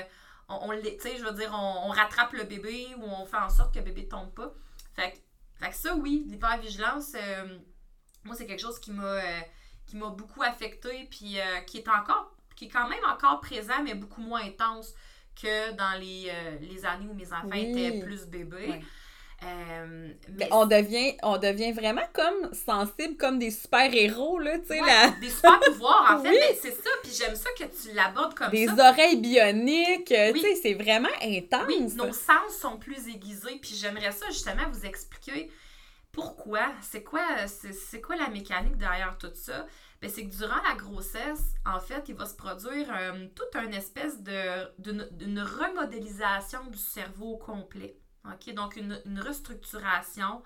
on, 0.50 0.68
on 0.68 0.72
l'est- 0.72 0.98
tu 0.98 1.10
sais, 1.10 1.18
je 1.18 1.24
veux 1.24 1.32
dire, 1.34 1.52
on, 1.54 1.88
on 1.88 1.90
rattrape 1.90 2.34
le 2.34 2.44
bébé 2.44 2.88
ou 2.98 3.04
on 3.04 3.26
fait 3.26 3.38
en 3.38 3.50
sorte 3.50 3.74
que 3.74 3.80
le 3.80 3.86
bébé 3.86 4.08
tombe 4.08 4.34
pas. 4.34 4.52
Fait, 4.96 5.12
que- 5.14 5.18
fait 5.66 5.70
que 5.72 5.76
ça, 5.78 5.96
oui, 5.96 6.26
l'hypervigilance, 6.28 7.14
euh, 7.16 7.58
moi, 8.26 8.36
c'est 8.36 8.46
quelque 8.46 8.62
chose 8.62 8.80
qui 8.80 8.92
m'a 8.92 9.22
qui 9.86 9.98
m'a 9.98 10.10
beaucoup 10.10 10.42
affecté 10.42 11.08
puis 11.12 11.38
qui 11.68 11.78
est 11.78 11.88
encore, 11.90 12.32
qui 12.56 12.66
est 12.66 12.70
quand 12.70 12.88
même 12.88 13.04
encore 13.06 13.42
présent, 13.42 13.84
mais 13.84 13.96
beaucoup 13.96 14.22
moins 14.22 14.42
intense 14.42 14.94
que 15.42 15.72
dans 15.74 16.00
les, 16.00 16.30
euh, 16.30 16.58
les 16.62 16.86
années 16.86 17.08
où 17.10 17.14
mes 17.14 17.28
enfants 17.28 17.50
Oui. 17.52 17.72
étaient 17.78 18.00
plus 18.00 18.26
bébés. 18.28 18.82
Euh, 19.46 20.08
mais 20.38 20.48
On 20.52 20.66
devient, 20.66 21.18
on 21.22 21.38
devient 21.38 21.74
vraiment 21.74 22.08
comme 22.14 22.54
sensible, 22.54 23.18
comme 23.18 23.40
des 23.40 23.52
super-héros, 23.52 24.40
là, 24.40 24.58
tu 24.60 24.68
sais, 24.68 24.80
Ouais, 24.82 24.88
la- 24.88 25.10
des 25.22 25.30
super 25.30 25.60
pouvoirs, 25.60 26.16
en 26.18 26.20
fait. 26.24 26.30
Oui. 26.30 26.38
Ben, 26.40 26.56
c'est 26.62 26.72
ça, 26.72 26.90
puis 27.04 27.12
j'aime 27.12 27.36
ça 27.36 27.50
que 27.60 27.64
tu 27.66 27.94
l'abordes 27.94 28.36
comme 28.36 28.52
des 28.52 28.68
ça. 28.68 28.90
oreilles 28.92 29.18
bioniques, 29.18 30.12
euh, 30.14 30.32
Oui. 30.34 30.42
tu 30.42 30.48
sais, 30.48 30.56
c'est 30.62 30.74
vraiment 30.76 31.10
intense. 31.22 31.66
Oui, 31.68 31.82
nos 31.96 32.14
sens 32.14 32.58
sont 32.58 32.78
plus 32.78 33.10
aiguisés, 33.10 33.60
puis 33.62 33.76
j'aimerais 33.76 34.12
ça 34.14 34.28
justement 34.28 34.64
vous 34.72 34.86
expliquer 34.86 35.52
pourquoi, 36.14 36.72
c'est 36.82 37.04
quoi, 37.04 37.48
c'est, 37.48 37.74
c'est 37.74 38.00
quoi 38.00 38.16
la 38.16 38.30
mécanique 38.30 38.78
derrière 38.78 39.18
tout 39.18 39.32
ça? 39.34 39.66
Ben, 40.02 40.10
c'est 40.10 40.28
que 40.28 40.36
durant 40.36 40.62
la 40.62 40.76
grossesse, 40.76 41.56
en 41.66 41.80
fait, 41.80 42.06
il 42.08 42.16
va 42.16 42.26
se 42.26 42.36
produire 42.36 42.88
euh, 42.96 43.28
toute 43.36 43.56
une 43.56 43.74
espèce 43.74 44.22
de, 44.22 44.70
d'une, 44.80 45.40
remodélisation 45.40 46.66
du 46.68 46.78
cerveau 46.78 47.32
au 47.34 47.38
complet. 47.38 47.98
Donc, 48.56 48.78
une, 48.78 49.02
une 49.06 49.20
restructuration 49.20 50.44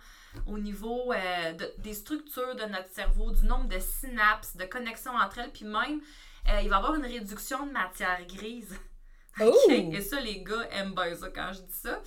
au 0.48 0.58
niveau 0.58 1.12
euh, 1.14 1.54
de- 1.54 1.74
des 1.80 1.94
structures 1.94 2.56
de 2.56 2.64
notre 2.64 2.90
cerveau, 2.92 3.32
du 3.32 3.46
nombre 3.46 3.68
de 3.68 3.78
synapses, 3.80 4.56
de 4.58 4.66
connexions 4.66 5.16
entre 5.16 5.40
elles, 5.40 5.52
puis 5.52 5.66
même, 5.66 6.02
euh, 6.50 6.62
il 6.64 6.70
va 6.70 6.76
y 6.78 6.80
avoir 6.80 6.96
une 6.96 7.06
réduction 7.06 7.68
de 7.68 7.72
matière 7.72 8.26
grise. 8.26 8.76
OK? 9.42 9.70
Et 9.70 10.02
ça, 10.02 10.20
les 10.22 10.44
gars 10.44 10.68
aiment 10.72 10.96
bien 10.96 11.14
ça 11.14 11.30
quand 11.30 11.52
je 11.54 11.62
dis 11.62 11.74
ça. 11.74 12.02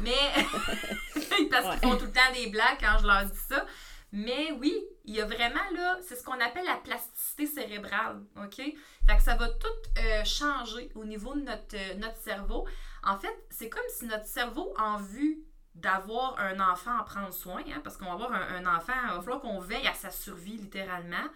Mais, 0.00 0.10
parce 1.50 1.78
qu'ils 1.78 1.88
font 1.88 1.96
tout 1.96 2.06
le 2.06 2.12
temps 2.12 2.32
des 2.34 2.48
blagues 2.48 2.78
quand 2.80 2.98
je 3.00 3.06
leur 3.06 3.24
dis 3.24 3.38
ça. 3.48 3.66
Mais 4.12 4.52
oui, 4.58 4.74
il 5.04 5.14
y 5.14 5.20
a 5.20 5.24
vraiment 5.24 5.70
là, 5.74 5.98
c'est 6.02 6.16
ce 6.16 6.24
qu'on 6.24 6.40
appelle 6.40 6.64
la 6.64 6.76
plasticité 6.76 7.46
cérébrale, 7.46 8.22
OK? 8.36 8.56
Fait 8.56 9.16
que 9.16 9.22
ça 9.22 9.36
va 9.36 9.48
tout 9.48 9.68
euh, 9.98 10.24
changer 10.24 10.90
au 10.96 11.04
niveau 11.04 11.34
de 11.34 11.42
notre, 11.42 11.76
euh, 11.76 11.94
notre 11.94 12.16
cerveau. 12.16 12.66
En 13.04 13.16
fait, 13.16 13.36
c'est 13.50 13.68
comme 13.68 13.84
si 13.88 14.06
notre 14.06 14.26
cerveau, 14.26 14.74
en 14.78 14.96
vue 14.96 15.44
d'avoir 15.76 16.38
un 16.38 16.58
enfant 16.60 16.98
à 16.98 17.04
prendre 17.04 17.32
soin, 17.32 17.62
hein, 17.68 17.80
parce 17.84 17.96
qu'on 17.96 18.06
va 18.06 18.12
avoir 18.12 18.32
un, 18.32 18.66
enfant, 18.66 18.92
il 19.04 19.14
va 19.14 19.20
falloir 19.20 19.40
qu'on 19.40 19.60
veille 19.60 19.86
à 19.86 19.94
sa 19.94 20.10
survie 20.10 20.56
littéralement. 20.56 21.28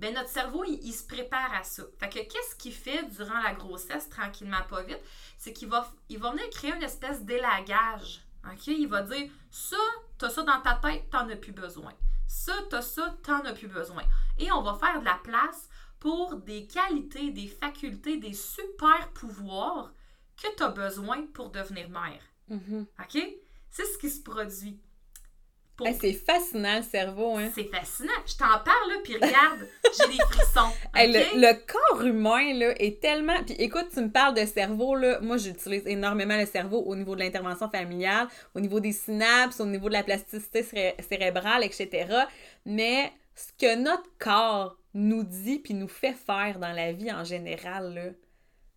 Ben, 0.00 0.14
notre 0.14 0.30
cerveau, 0.30 0.64
il, 0.64 0.92
se 0.94 1.06
prépare 1.06 1.52
à 1.52 1.62
ça. 1.62 1.82
Fait 1.98 2.08
que 2.08 2.20
qu'est-ce 2.20 2.56
qu'il 2.56 2.72
fait 2.72 3.04
durant 3.10 3.38
la 3.42 3.52
grossesse, 3.52 4.08
tranquillement, 4.08 4.62
pas 4.70 4.82
vite? 4.82 5.00
C'est 5.36 5.52
qu'il 5.52 5.68
va, 5.68 5.92
il 6.08 6.18
va 6.18 6.30
venir 6.30 6.48
créer 6.48 6.74
une 6.74 6.82
espèce 6.82 7.22
d'élagage. 7.22 8.22
OK? 8.50 8.68
Il 8.68 8.88
va 8.88 9.02
dire 9.02 9.30
ça, 9.50 9.76
t'as 10.16 10.30
ça 10.30 10.42
dans 10.42 10.58
ta 10.62 10.76
tête, 10.76 11.10
t'en 11.10 11.28
as 11.28 11.36
plus 11.36 11.52
besoin. 11.52 11.92
Ça, 12.26 12.54
t'as 12.70 12.80
ça, 12.80 13.14
t'en 13.22 13.44
as 13.44 13.52
plus 13.52 13.68
besoin. 13.68 14.02
Et 14.38 14.50
on 14.52 14.62
va 14.62 14.72
faire 14.72 15.00
de 15.00 15.04
la 15.04 15.20
place 15.22 15.68
pour 15.98 16.36
des 16.36 16.66
qualités, 16.66 17.30
des 17.30 17.48
facultés, 17.48 18.16
des 18.16 18.32
super 18.32 19.10
pouvoirs 19.12 19.92
que 20.42 20.48
tu 20.56 20.62
as 20.62 20.70
besoin 20.70 21.26
pour 21.34 21.50
devenir 21.50 21.90
mère. 21.90 22.22
Mm-hmm. 22.50 22.86
OK? 23.00 23.22
C'est 23.68 23.84
ce 23.84 23.98
qui 23.98 24.08
se 24.08 24.22
produit 24.22 24.80
c'est 26.00 26.12
fascinant 26.12 26.76
le 26.78 26.82
cerveau, 26.82 27.36
hein? 27.36 27.50
C'est 27.54 27.70
fascinant. 27.70 28.12
Je 28.26 28.36
t'en 28.36 28.46
parle, 28.64 28.88
là, 28.88 28.96
puis 29.02 29.14
regarde, 29.14 29.68
j'ai 29.84 30.16
des 30.16 30.22
frissons. 30.22 30.72
le, 30.94 31.52
corps 31.66 32.02
humain, 32.02 32.54
là, 32.54 32.72
est 32.80 33.00
tellement... 33.00 33.42
Puis 33.44 33.54
écoute, 33.58 33.88
tu 33.92 34.00
me 34.00 34.10
parles 34.10 34.34
de 34.34 34.44
cerveau, 34.46 34.94
là. 34.94 35.20
Moi, 35.20 35.36
j'utilise 35.36 35.86
énormément 35.86 36.36
le 36.36 36.46
cerveau 36.46 36.82
au 36.86 36.94
niveau 36.96 37.14
de 37.14 37.20
l'intervention 37.20 37.68
familiale, 37.68 38.28
au 38.54 38.60
niveau 38.60 38.80
des 38.80 38.92
synapses, 38.92 39.60
au 39.60 39.66
niveau 39.66 39.88
de 39.88 39.94
la 39.94 40.02
plasticité 40.02 40.62
cérébrale, 40.62 41.64
etc. 41.64 42.06
Mais 42.64 43.12
ce 43.34 43.52
que 43.58 43.76
notre 43.76 44.08
corps 44.18 44.76
nous 44.94 45.24
dit 45.24 45.58
puis 45.58 45.74
nous 45.74 45.88
fait 45.88 46.14
faire 46.14 46.58
dans 46.58 46.72
la 46.72 46.92
vie 46.92 47.12
en 47.12 47.24
général, 47.24 47.94
là, 47.94 48.02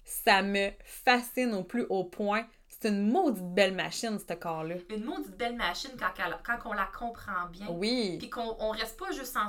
ça 0.04 0.42
me 0.42 0.70
fascine 0.84 1.54
au 1.54 1.64
plus 1.64 1.86
haut 1.90 2.04
point 2.04 2.46
c'est 2.84 2.90
une 2.90 3.10
maudite 3.10 3.54
belle 3.54 3.74
machine, 3.76 4.20
ce 4.20 4.34
corps-là. 4.34 4.76
Une 4.90 5.06
maudite 5.06 5.38
belle 5.38 5.56
machine 5.56 5.92
quand, 5.98 6.12
quand 6.46 6.70
on 6.70 6.74
la 6.74 6.86
comprend 6.88 7.48
bien. 7.50 7.68
Oui. 7.70 8.18
Puis 8.20 8.30
qu'on 8.30 8.58
on 8.60 8.72
reste 8.72 9.00
pas 9.00 9.10
juste 9.12 9.38
en, 9.38 9.48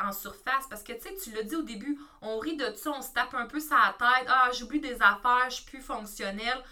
en 0.00 0.12
surface. 0.12 0.68
Parce 0.70 0.84
que, 0.84 0.92
tu 0.92 1.00
sais, 1.00 1.14
tu 1.16 1.32
l'as 1.32 1.42
dit 1.42 1.56
au 1.56 1.62
début, 1.62 1.98
on 2.22 2.38
rit 2.38 2.56
de 2.56 2.72
ça, 2.74 2.92
on 2.92 3.02
se 3.02 3.12
tape 3.12 3.34
un 3.34 3.46
peu 3.46 3.58
sa 3.58 3.96
tête. 3.98 4.28
Ah, 4.28 4.50
j'oublie 4.56 4.78
des 4.78 4.94
affaires, 5.02 5.46
je 5.48 5.56
suis 5.56 5.64
plus 5.64 5.80
fonctionnel. 5.80 6.62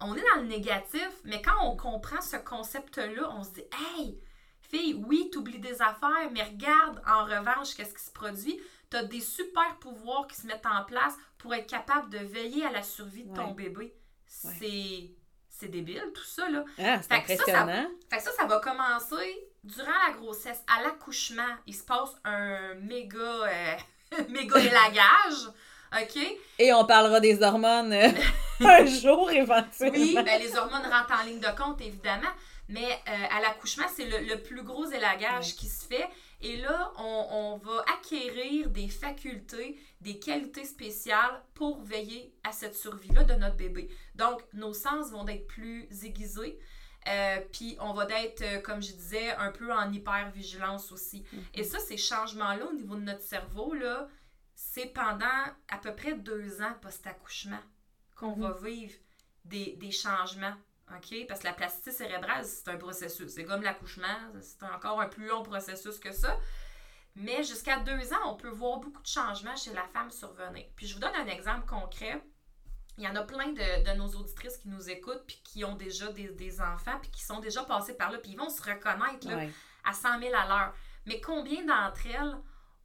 On 0.00 0.16
est 0.16 0.24
dans 0.34 0.40
le 0.40 0.48
négatif, 0.48 1.12
mais 1.22 1.40
quand 1.40 1.64
on 1.64 1.76
comprend 1.76 2.20
ce 2.20 2.36
concept-là, 2.36 3.30
on 3.30 3.44
se 3.44 3.50
dit, 3.50 3.64
hey, 3.96 4.20
fille, 4.60 4.94
oui, 5.06 5.28
tu 5.30 5.38
oublies 5.38 5.60
des 5.60 5.80
affaires, 5.80 6.30
mais 6.32 6.42
regarde 6.42 7.00
en 7.06 7.26
revanche 7.26 7.76
qu'est-ce 7.76 7.94
qui 7.94 8.04
se 8.04 8.10
produit? 8.10 8.60
Tu 8.90 8.96
as 8.96 9.04
des 9.04 9.20
super 9.20 9.76
pouvoirs 9.78 10.26
qui 10.26 10.34
se 10.34 10.48
mettent 10.48 10.66
en 10.66 10.84
place 10.84 11.14
pour 11.38 11.54
être 11.54 11.70
capable 11.70 12.10
de 12.10 12.18
veiller 12.18 12.66
à 12.66 12.72
la 12.72 12.82
survie 12.82 13.22
de 13.22 13.32
ton 13.32 13.52
bébé. 13.52 13.94
C'est 14.26 15.12
c'est 15.60 15.68
débile, 15.68 16.10
tout 16.14 16.24
ça, 16.24 16.48
là. 16.48 16.64
Ah, 16.78 17.00
c'est 17.02 17.12
impressionnant. 17.12 17.86
Ça, 18.10 18.18
ça, 18.18 18.30
ça, 18.32 18.46
va 18.46 18.60
commencer 18.60 19.48
durant 19.62 19.90
la 20.08 20.14
grossesse. 20.14 20.62
À 20.66 20.82
l'accouchement, 20.82 21.56
il 21.66 21.74
se 21.74 21.84
passe 21.84 22.10
un 22.24 22.74
méga, 22.74 23.18
euh, 23.18 23.76
méga 24.28 24.58
élagage. 24.58 25.48
OK? 25.92 26.38
Et 26.58 26.72
on 26.72 26.84
parlera 26.86 27.20
des 27.20 27.42
hormones 27.42 27.92
euh, 27.92 28.08
un 28.60 28.86
jour 28.86 29.30
éventuellement. 29.32 29.98
Oui, 29.98 30.14
ben, 30.14 30.40
les 30.40 30.56
hormones 30.56 30.86
rentrent 30.90 31.20
en 31.20 31.24
ligne 31.24 31.40
de 31.40 31.60
compte, 31.60 31.80
évidemment. 31.80 32.30
Mais 32.70 32.92
euh, 33.08 33.26
à 33.30 33.40
l'accouchement, 33.40 33.86
c'est 33.94 34.06
le, 34.06 34.42
plus 34.42 34.62
gros 34.62 34.86
élagage 34.86 35.56
qui 35.56 35.66
se 35.66 35.84
fait. 35.84 36.08
Et 36.40 36.56
là, 36.56 36.92
on, 36.98 37.26
on, 37.30 37.56
va 37.58 37.84
acquérir 37.98 38.70
des 38.70 38.88
facultés, 38.88 39.78
des 40.00 40.18
qualités 40.18 40.64
spéciales 40.64 41.42
pour 41.54 41.82
veiller 41.82 42.32
à 42.44 42.52
cette 42.52 42.76
survie-là 42.76 43.24
de 43.24 43.34
notre 43.34 43.56
bébé. 43.56 43.90
Donc, 44.14 44.40
nos 44.52 44.72
sens 44.72 45.10
vont 45.10 45.26
être 45.26 45.48
plus 45.48 45.88
aiguisés. 46.04 46.58
Euh, 47.08 47.40
puis 47.52 47.76
on 47.80 47.92
va 47.92 48.06
être, 48.22 48.42
euh, 48.42 48.60
comme 48.60 48.82
je 48.82 48.92
disais, 48.92 49.30
un 49.32 49.50
peu 49.50 49.72
en 49.72 49.90
hyper-vigilance 49.92 50.92
aussi. 50.92 51.22
Mm-hmm. 51.22 51.44
Et 51.54 51.64
ça, 51.64 51.78
ces 51.78 51.96
changements-là 51.96 52.66
au 52.66 52.74
niveau 52.74 52.94
de 52.94 53.02
notre 53.02 53.22
cerveau, 53.22 53.74
là, 53.74 54.08
c'est 54.54 54.92
pendant 54.92 55.26
à 55.68 55.78
peu 55.82 55.94
près 55.94 56.14
deux 56.14 56.60
ans 56.62 56.74
post-accouchement 56.82 57.60
qu'on 58.14 58.34
va 58.34 58.50
mm-hmm. 58.50 58.64
vivre 58.64 58.94
des, 59.44 59.76
des 59.76 59.90
changements. 59.90 60.54
OK? 60.96 61.26
Parce 61.28 61.40
que 61.40 61.46
la 61.46 61.52
plasticité 61.52 61.92
cérébrale, 61.92 62.44
c'est 62.44 62.68
un 62.68 62.76
processus. 62.76 63.30
C'est 63.32 63.44
comme 63.44 63.62
l'accouchement, 63.62 64.06
c'est 64.40 64.62
encore 64.64 65.00
un 65.00 65.08
plus 65.08 65.26
long 65.26 65.42
processus 65.42 65.98
que 65.98 66.12
ça. 66.12 66.36
Mais 67.16 67.42
jusqu'à 67.42 67.78
deux 67.80 68.12
ans, 68.12 68.32
on 68.32 68.34
peut 68.34 68.48
voir 68.48 68.78
beaucoup 68.78 69.02
de 69.02 69.06
changements 69.06 69.56
chez 69.56 69.72
la 69.72 69.84
femme 69.88 70.10
survenir. 70.10 70.66
Puis 70.76 70.86
je 70.86 70.94
vous 70.94 71.00
donne 71.00 71.14
un 71.14 71.26
exemple 71.26 71.66
concret. 71.66 72.22
Il 72.98 73.04
y 73.04 73.08
en 73.08 73.16
a 73.16 73.22
plein 73.22 73.52
de, 73.52 73.96
nos 73.96 74.08
auditrices 74.08 74.58
qui 74.58 74.68
nous 74.68 74.90
écoutent, 74.90 75.24
puis 75.26 75.40
qui 75.42 75.64
ont 75.64 75.74
déjà 75.74 76.12
des, 76.12 76.60
enfants, 76.60 76.98
puis 77.00 77.10
qui 77.10 77.22
sont 77.22 77.40
déjà 77.40 77.62
passés 77.64 77.94
par 77.94 78.10
là, 78.10 78.18
puis 78.18 78.32
ils 78.32 78.36
vont 78.36 78.50
se 78.50 78.62
reconnaître 78.62 79.26
à 79.84 79.92
100 79.92 80.20
000 80.20 80.34
à 80.34 80.46
l'heure. 80.46 80.74
Mais 81.06 81.20
combien 81.20 81.64
d'entre 81.64 82.06
elles 82.06 82.36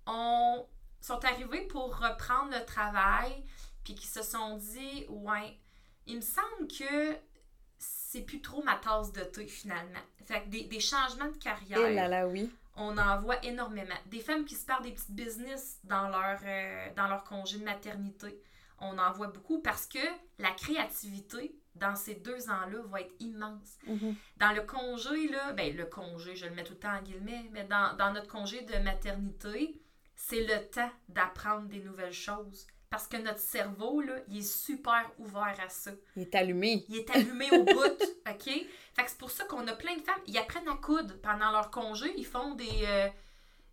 ont, 0.07 0.67
sont 1.01 1.23
arrivées 1.25 1.67
pour 1.67 1.97
reprendre 1.97 2.51
le 2.51 2.65
travail, 2.65 3.45
puis 3.83 3.93
qui 3.93 4.07
se 4.07 4.23
sont 4.23 4.57
dit, 4.57 5.05
ouais, 5.09 5.59
il 6.05 6.17
me 6.17 6.21
semble 6.21 6.67
que 6.67 7.13
c'est 8.15 8.21
plus 8.21 8.41
trop 8.41 8.63
ma 8.63 8.75
tasse 8.75 9.11
de 9.11 9.21
thé 9.21 9.45
finalement. 9.47 9.99
Fait 10.25 10.41
que 10.43 10.49
des, 10.49 10.79
changements 10.79 11.27
de 11.27 11.37
carrière. 11.37 11.79
Eh 11.79 11.93
là 11.93 12.07
là, 12.07 12.27
oui. 12.27 12.49
On 12.77 12.97
en 12.97 13.19
voit 13.19 13.43
énormément. 13.45 13.95
Des 14.07 14.19
femmes 14.19 14.45
qui 14.45 14.55
se 14.55 14.65
perdent 14.65 14.83
des 14.83 14.91
petites 14.91 15.11
business 15.11 15.79
dans 15.83 16.07
leur, 16.07 16.39
euh, 16.45 16.87
dans 16.95 17.07
leur 17.07 17.23
congé 17.23 17.59
de 17.59 17.63
maternité. 17.63 18.39
On 18.79 18.97
en 18.97 19.11
voit 19.11 19.27
beaucoup 19.27 19.61
parce 19.61 19.85
que 19.85 19.99
la 20.39 20.51
créativité 20.51 21.55
dans 21.75 21.95
ces 21.95 22.15
deux 22.15 22.49
ans-là 22.49 22.81
va 22.85 23.01
être 23.01 23.13
immense. 23.19 23.77
Mm-hmm. 23.87 24.15
Dans 24.37 24.51
le 24.53 24.61
congé, 24.61 25.27
là, 25.29 25.53
ben 25.53 25.75
le 25.75 25.85
congé, 25.85 26.35
je 26.35 26.45
le 26.45 26.55
mets 26.55 26.63
tout 26.63 26.73
le 26.73 26.79
temps 26.79 26.95
en 26.95 27.01
guillemets, 27.01 27.49
mais 27.51 27.65
dans, 27.65 27.95
dans 27.97 28.11
notre 28.13 28.27
congé 28.27 28.61
de 28.61 28.77
maternité, 28.79 29.79
c'est 30.15 30.41
le 30.41 30.69
temps 30.69 30.91
d'apprendre 31.09 31.67
des 31.67 31.81
nouvelles 31.81 32.13
choses. 32.13 32.67
Parce 32.89 33.07
que 33.07 33.17
notre 33.17 33.39
cerveau, 33.39 34.01
là, 34.01 34.13
il 34.29 34.37
est 34.37 34.41
super 34.41 35.09
ouvert 35.17 35.55
à 35.63 35.69
ça. 35.69 35.91
Il 36.15 36.23
est 36.23 36.35
allumé. 36.35 36.85
Il 36.87 36.97
est 36.97 37.09
allumé 37.09 37.51
au 37.51 37.63
bout, 37.63 37.73
OK? 38.29 38.43
Fait 38.43 39.03
que 39.03 39.09
c'est 39.09 39.17
pour 39.17 39.31
ça 39.31 39.43
qu'on 39.45 39.67
a 39.67 39.73
plein 39.73 39.95
de 39.95 40.01
femmes, 40.01 40.21
ils 40.27 40.37
apprennent 40.37 40.67
à 40.67 40.75
coudre 40.75 41.15
pendant 41.21 41.51
leur 41.51 41.71
congé, 41.71 42.13
ils 42.17 42.25
font 42.25 42.55
des... 42.55 42.85
Euh, 42.85 43.07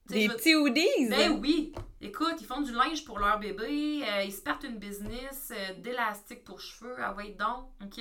des 0.07 0.29
petits 0.29 0.55
hoodies? 0.55 1.09
Ben 1.09 1.39
oui! 1.41 1.73
Écoute, 2.01 2.35
ils 2.41 2.47
font 2.47 2.61
du 2.61 2.73
linge 2.73 3.05
pour 3.05 3.21
leur 3.21 3.39
bébé, 3.39 4.03
euh, 4.05 4.25
ils 4.25 4.33
se 4.33 4.41
partent 4.41 4.65
une 4.65 4.79
business 4.79 5.53
euh, 5.53 5.75
d'élastique 5.79 6.43
pour 6.43 6.61
cheveux, 6.61 6.97
ah 6.99 7.15
ouais 7.15 7.37
donc, 7.39 7.69
OK? 7.85 8.01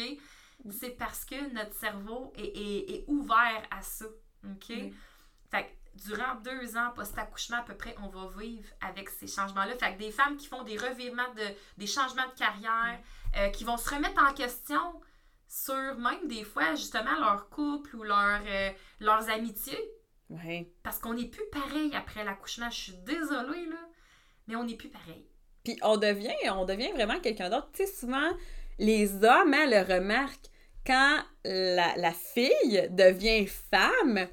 C'est 0.71 0.97
parce 0.97 1.25
que 1.25 1.53
notre 1.53 1.73
cerveau 1.75 2.33
est, 2.37 3.03
ouvert 3.07 3.63
à 3.69 3.81
ça, 3.81 4.05
OK? 4.45 4.67
Fait 5.49 5.63
que 5.63 5.69
durant 5.95 6.35
deux 6.43 6.77
ans 6.77 6.91
post-accouchement 6.95 7.57
à 7.57 7.63
peu 7.63 7.75
près, 7.75 7.95
on 8.01 8.07
va 8.07 8.29
vivre 8.39 8.67
avec 8.81 9.09
ces 9.09 9.27
changements-là. 9.27 9.77
Fait 9.77 9.93
que 9.93 9.99
des 9.99 10.11
femmes 10.11 10.37
qui 10.37 10.47
font 10.47 10.63
des 10.63 10.77
revirements, 10.77 11.33
de, 11.35 11.43
des 11.77 11.87
changements 11.87 12.27
de 12.27 12.37
carrière, 12.37 12.99
euh, 13.37 13.49
qui 13.49 13.63
vont 13.63 13.77
se 13.77 13.89
remettre 13.93 14.21
en 14.23 14.33
question 14.33 15.01
sur 15.47 15.95
même 15.97 16.27
des 16.27 16.43
fois 16.43 16.75
justement 16.75 17.19
leur 17.19 17.49
couple 17.49 17.95
ou 17.95 18.03
leur, 18.03 18.41
euh, 18.45 18.69
leurs 18.99 19.29
amitiés. 19.29 19.91
Parce 20.81 20.97
qu'on 20.99 21.13
n'est 21.13 21.27
plus 21.27 21.43
pareil 21.51 21.91
après 21.93 22.23
l'accouchement. 22.23 22.69
Je 22.69 22.79
suis 22.79 22.97
désolée, 22.99 23.65
là, 23.65 23.89
mais 24.47 24.55
on 24.55 24.63
n'est 24.63 24.77
plus 24.77 24.89
pareil. 24.89 25.25
Puis 25.63 25.77
on 25.81 25.97
devient, 25.97 26.33
on 26.51 26.65
devient 26.65 26.91
vraiment 26.93 27.19
quelqu'un 27.19 27.49
d'autre. 27.49 27.69
Tu 27.73 27.85
sais, 27.85 27.91
souvent, 27.91 28.31
les 28.79 29.13
hommes, 29.25 29.53
hein, 29.53 29.67
le 29.67 29.95
remarquent. 29.95 30.47
Quand 30.85 31.19
la, 31.43 31.95
la 31.97 32.11
fille 32.11 32.87
devient 32.89 33.45
femme, 33.45 34.27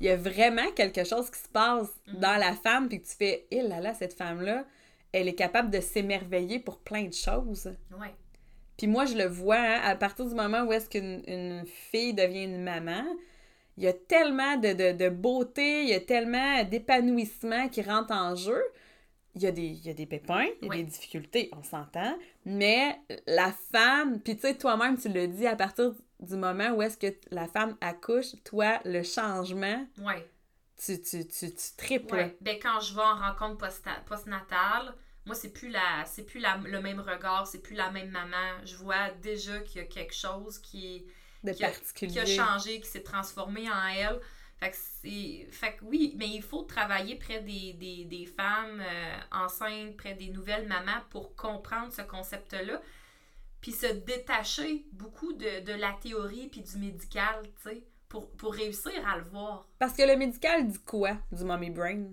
il 0.00 0.06
y 0.06 0.10
a 0.10 0.16
vraiment 0.16 0.70
quelque 0.74 1.04
chose 1.04 1.30
qui 1.30 1.40
se 1.40 1.48
passe 1.48 1.88
mhm. 2.06 2.20
dans 2.20 2.36
la 2.36 2.52
femme, 2.54 2.88
puis 2.88 3.00
que 3.00 3.06
tu 3.06 3.16
fais, 3.16 3.46
eh 3.50 3.62
là 3.62 3.80
là, 3.80 3.94
cette 3.94 4.14
femme-là, 4.14 4.64
elle 5.12 5.28
est 5.28 5.34
capable 5.34 5.70
de 5.70 5.80
s'émerveiller 5.80 6.58
pour 6.58 6.78
plein 6.78 7.04
de 7.04 7.14
choses. 7.14 7.72
Ouais. 7.98 8.14
Puis 8.76 8.88
moi, 8.88 9.06
je 9.06 9.14
le 9.14 9.26
vois, 9.26 9.56
hein, 9.56 9.80
à 9.84 9.94
partir 9.94 10.26
du 10.26 10.34
moment 10.34 10.62
où 10.64 10.72
est-ce 10.72 10.90
qu'une 10.90 11.64
fille 11.66 12.14
devient 12.14 12.44
une 12.44 12.62
maman, 12.62 13.04
il 13.76 13.84
y 13.84 13.86
a 13.86 13.92
tellement 13.92 14.56
de, 14.56 15.08
beauté, 15.08 15.82
il 15.82 15.88
y 15.88 15.94
a 15.94 16.00
tellement 16.00 16.62
d'épanouissement 16.64 17.68
qui 17.68 17.82
rentre 17.82 18.12
en 18.12 18.34
jeu. 18.34 18.62
Il 19.36 19.42
y, 19.42 19.46
a 19.46 19.50
des, 19.50 19.62
il 19.62 19.84
y 19.84 19.90
a 19.90 19.94
des 19.94 20.06
pépins, 20.06 20.46
il 20.62 20.68
y 20.68 20.70
a 20.70 20.76
des 20.76 20.84
difficultés, 20.84 21.50
on 21.56 21.62
s'entend, 21.64 22.16
mais 22.44 23.00
la 23.26 23.52
femme, 23.72 24.20
puis 24.20 24.36
tu 24.36 24.42
sais, 24.42 24.54
toi-même, 24.56 24.98
tu 24.98 25.08
le 25.08 25.28
dis, 25.28 25.46
à 25.46 25.56
partir 25.56 25.92
du 26.20 26.36
moment 26.36 26.70
où 26.70 26.82
est-ce 26.82 26.96
que 26.98 27.14
la 27.30 27.46
femme 27.48 27.76
accouche, 27.80 28.34
toi, 28.44 28.80
le 28.84 29.02
changement, 29.02 29.86
ouais. 29.98 30.28
tu, 30.76 31.00
tu, 31.00 31.26
tu, 31.26 31.50
tu 31.54 31.76
triples. 31.76 32.14
Ouais. 32.14 32.36
Ben, 32.40 32.58
quand 32.62 32.80
je 32.80 32.94
vais 32.94 33.02
en 33.02 33.16
rencontre 33.16 33.66
postnatale, 34.06 34.94
moi, 35.26 35.34
c'est 35.34 35.52
plus 35.52 35.70
la 35.70 36.04
c'est 36.06 36.24
plus 36.24 36.40
la, 36.40 36.58
le 36.58 36.80
même 36.80 37.00
regard, 37.00 37.46
c'est 37.46 37.62
plus 37.62 37.74
la 37.74 37.90
même 37.90 38.10
maman. 38.10 38.64
Je 38.64 38.76
vois 38.76 39.10
déjà 39.22 39.60
qu'il 39.60 39.80
y 39.80 39.84
a 39.84 39.86
quelque 39.86 40.14
chose 40.14 40.58
qui, 40.58 41.06
De 41.42 41.52
qui, 41.52 41.64
a, 41.64 41.68
particulier. 41.70 42.12
qui 42.12 42.18
a 42.20 42.26
changé, 42.26 42.80
qui 42.80 42.88
s'est 42.88 43.02
transformé 43.02 43.70
en 43.70 43.86
elle. 43.88 44.20
Fait 44.60 44.70
que, 44.70 45.52
fait 45.52 45.76
que 45.76 45.84
oui, 45.84 46.14
mais 46.16 46.28
il 46.28 46.42
faut 46.42 46.62
travailler 46.62 47.16
près 47.16 47.40
des, 47.40 47.74
des, 47.74 48.04
des 48.04 48.26
femmes 48.26 48.80
euh, 48.80 49.16
enceintes, 49.32 49.96
près 49.96 50.14
des 50.14 50.28
nouvelles 50.28 50.66
mamans 50.66 51.02
pour 51.10 51.34
comprendre 51.34 51.92
ce 51.92 52.02
concept-là. 52.02 52.80
Puis 53.60 53.72
se 53.72 53.86
détacher 53.86 54.84
beaucoup 54.92 55.32
de, 55.32 55.60
de 55.60 55.72
la 55.72 55.92
théorie 55.92 56.48
puis 56.48 56.60
du 56.60 56.76
médical, 56.78 57.42
tu 57.62 57.70
sais, 57.70 57.82
pour, 58.08 58.30
pour 58.32 58.54
réussir 58.54 58.92
à 59.08 59.16
le 59.16 59.24
voir. 59.24 59.66
Parce 59.78 59.94
que 59.94 60.02
le 60.02 60.16
médical 60.16 60.66
dit 60.68 60.82
quoi 60.84 61.16
du 61.32 61.44
mommy 61.44 61.70
brain? 61.70 62.12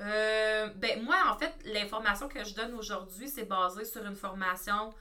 Euh, 0.00 0.68
ben 0.76 1.02
moi, 1.02 1.16
en 1.30 1.38
fait, 1.38 1.54
l'information 1.64 2.28
que 2.28 2.42
je 2.42 2.54
donne 2.54 2.74
aujourd'hui, 2.74 3.28
c'est 3.28 3.44
basé 3.44 3.84
sur 3.84 4.04
une 4.04 4.16
formation 4.16 4.92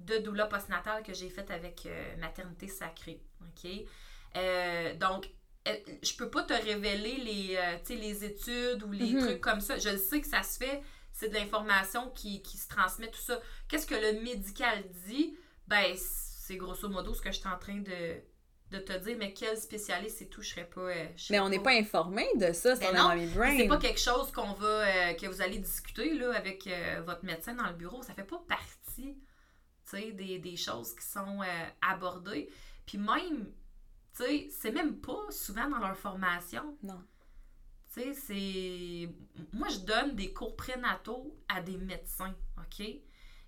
de 0.00 0.18
doula 0.18 0.46
postnatale 0.46 1.02
que 1.02 1.14
j'ai 1.14 1.28
faite 1.28 1.50
avec 1.50 1.86
euh, 1.86 2.16
Maternité 2.16 2.66
Sacrée. 2.66 3.20
OK? 3.42 3.70
Euh, 4.36 4.94
donc, 4.96 5.30
je 5.66 6.16
peux 6.16 6.30
pas 6.30 6.42
te 6.42 6.52
révéler 6.54 7.16
les, 7.18 7.56
euh, 7.56 7.76
les 7.94 8.24
études 8.24 8.82
ou 8.84 8.92
les 8.92 9.12
Mhm. 9.12 9.20
trucs 9.20 9.40
comme 9.40 9.60
ça. 9.60 9.78
Je 9.78 9.90
le 9.90 9.98
sais 9.98 10.20
que 10.20 10.26
ça 10.26 10.42
se 10.42 10.58
fait. 10.58 10.82
C'est 11.12 11.28
de 11.28 11.34
l'information 11.34 12.10
qui, 12.10 12.40
qui 12.42 12.56
se 12.56 12.68
transmet, 12.68 13.10
tout 13.10 13.20
ça. 13.20 13.40
Qu'est-ce 13.68 13.86
que 13.86 13.94
le 13.94 14.20
médical 14.22 14.82
dit? 15.06 15.36
Ben, 15.68 15.94
c'est 15.96 16.56
grosso 16.56 16.88
modo 16.88 17.12
ce 17.14 17.20
que 17.20 17.30
je 17.30 17.38
suis 17.38 17.48
en 17.48 17.58
train 17.58 17.76
de, 17.78 18.16
de 18.70 18.78
te 18.78 18.92
dire, 18.98 19.16
mais 19.18 19.34
quel 19.34 19.56
spécialiste 19.58 20.22
et 20.22 20.28
tout, 20.28 20.40
je 20.42 20.48
serais 20.50 20.64
pas. 20.68 20.80
euh, 20.80 21.06
je 21.16 21.24
serais 21.24 21.34
Mais 21.38 21.40
on 21.40 21.48
n'est 21.50 21.60
pas 21.62 21.72
informé 21.72 22.26
de 22.36 22.52
ça 22.52 22.74
sur 22.74 22.90
Ben 22.92 23.14
le 23.14 23.26
brain. 23.34 23.56
c'est 23.58 23.68
pas 23.68 23.76
quelque 23.78 24.00
chose 24.00 24.32
qu'on 24.32 24.52
va 24.54 24.66
euh, 24.66 25.12
que 25.14 25.26
vous 25.26 25.42
allez 25.42 25.58
discuter 25.58 26.14
là, 26.14 26.32
avec 26.34 26.66
euh, 26.66 27.02
votre 27.04 27.24
médecin 27.24 27.54
dans 27.54 27.66
le 27.66 27.74
bureau. 27.74 28.02
Ça 28.02 28.14
fait 28.14 28.24
pas 28.24 28.42
partie 28.48 29.18
tu 29.90 29.96
sais, 30.00 30.12
des, 30.12 30.38
des 30.38 30.56
choses 30.56 30.94
qui 30.94 31.04
sont 31.06 31.42
euh, 31.42 31.66
abordées. 31.82 32.48
Puis 32.86 32.98
même, 32.98 33.52
tu 34.16 34.24
sais, 34.24 34.48
c'est 34.50 34.72
même 34.72 35.00
pas 35.00 35.30
souvent 35.30 35.68
dans 35.68 35.78
leur 35.78 35.96
formation. 35.96 36.76
Non. 36.82 37.02
Tu 37.92 38.00
sais, 38.00 38.14
c'est. 38.14 39.08
Moi, 39.52 39.68
je 39.68 39.78
donne 39.80 40.14
des 40.14 40.32
cours 40.32 40.56
prénataux 40.56 41.36
à 41.48 41.60
des 41.60 41.76
médecins, 41.76 42.34
OK? 42.58 42.86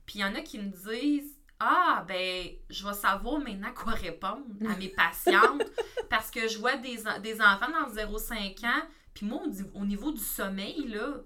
Puis 0.07 0.17
il 0.17 0.21
y 0.21 0.25
en 0.25 0.35
a 0.35 0.41
qui 0.41 0.59
me 0.59 0.71
disent 0.71 1.39
Ah, 1.61 2.05
ben, 2.07 2.49
je 2.69 2.87
vais 2.87 2.95
savoir 2.95 3.41
maintenant 3.41 3.73
quoi 3.75 3.93
répondre 3.93 4.47
à 4.69 4.77
mes 4.77 4.89
patientes 4.97 5.63
parce 6.11 6.31
que 6.31 6.49
je 6.49 6.59
vois 6.59 6.77
des, 6.77 7.05
des 7.23 7.41
enfants 7.41 7.71
dans 7.71 7.89
le 7.89 8.19
0-5 8.19 8.67
ans, 8.67 8.83
puis 9.15 9.27
moi, 9.27 9.43
au, 9.75 9.85
niveau 9.85 10.13
du 10.13 10.21
sommeil, 10.21 10.89
là, 10.89 11.23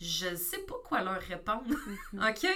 je 0.00 0.34
sais 0.34 0.58
pas 0.58 0.74
quoi 0.84 1.02
leur 1.02 1.20
répondre, 1.20 1.74
OK? 2.14 2.46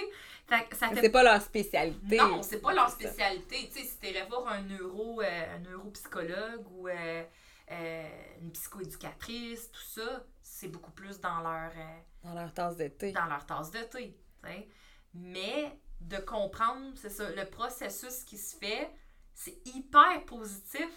Fait 0.49 0.67
C'est 1.01 1.11
pas 1.11 1.23
leur 1.23 1.43
spécialité. 1.43 2.17
non, 2.17 2.43
c'est 2.43 2.61
pas 2.61 2.73
leur 2.73 2.89
spécialité. 2.91 3.69
Tu 3.73 3.81
sais, 3.81 3.87
si 3.87 3.99
t'irais 3.99 4.27
voir 4.27 4.49
un 4.49 4.63
neuro, 4.63 5.21
euh, 5.21 5.55
un 5.57 5.59
neuropsychologue 5.59 6.67
ou 6.73 6.89
euh, 6.89 7.25
euh, 7.71 8.09
une 8.41 8.51
psychoéducatrice, 8.53 9.71
tout 9.71 9.83
ça, 9.83 10.25
c'est 10.43 10.69
beaucoup 10.69 10.91
plus 10.93 11.21
dans 11.21 11.41
leur, 11.41 11.71
Dans 12.25 12.35
leur 12.35 12.53
tasse 12.55 12.77
de 12.77 12.89
thé. 12.89 13.13
dans 13.13 13.27
leur 13.27 13.45
tasse 13.45 13.71
de 13.71 13.81
thé. 13.81 14.17
Mais 15.15 15.79
de 16.01 16.17
comprendre, 16.19 16.93
c'est 16.97 17.11
ça, 17.11 17.29
le 17.31 17.45
processus 17.45 18.25
qui 18.25 18.39
se 18.39 18.57
fait, 18.57 18.91
c'est 19.35 19.59
hyper 19.67 20.25
positif. 20.27 20.89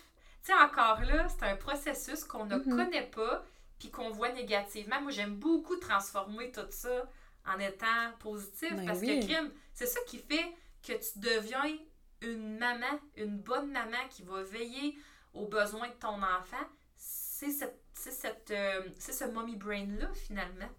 Tu 0.43 0.48
sais, 0.51 0.53
encore 0.53 1.01
là, 1.01 1.27
c'est 1.27 1.43
un 1.46 1.55
processus 1.58 2.24
qu'on 2.24 2.46
ne 2.46 2.55
Mhm. 2.55 2.75
connaît 2.77 3.08
pas 3.08 3.43
puis 3.79 3.89
qu'on 3.91 4.12
voit 4.12 4.29
négativement. 4.31 5.01
Moi, 5.01 5.12
j'aime 5.12 5.36
beaucoup 5.36 5.75
transformer 5.77 6.51
tout 6.51 6.62
ça 6.70 7.10
en 7.45 7.60
étant 7.60 8.12
positif 8.19 8.74
Ben 8.75 8.86
parce 8.86 9.00
oui. 9.00 9.19
que, 9.19 9.25
crime, 9.25 9.51
c'est 9.74 9.86
ça 9.88 10.00
qui 10.07 10.17
fait 10.19 10.55
que 10.83 10.93
tu 10.93 11.19
deviens 11.19 11.77
une 12.21 12.57
maman, 12.57 13.00
une 13.15 13.39
bonne 13.39 13.71
maman 13.71 13.98
qui 14.10 14.23
va 14.23 14.43
veiller 14.43 14.97
aux 15.34 15.47
besoins 15.47 15.88
de 15.89 15.93
ton 15.93 16.21
enfant. 16.21 16.67
C'est 16.95 17.49
cette, 17.51 17.82
c'est 17.93 18.12
cette, 18.12 18.51
euh, 18.51 18.89
c'est 18.99 19.13
ce 19.13 19.25
mommy 19.25 19.56
brain-là, 19.56 20.12
finalement. 20.13 20.69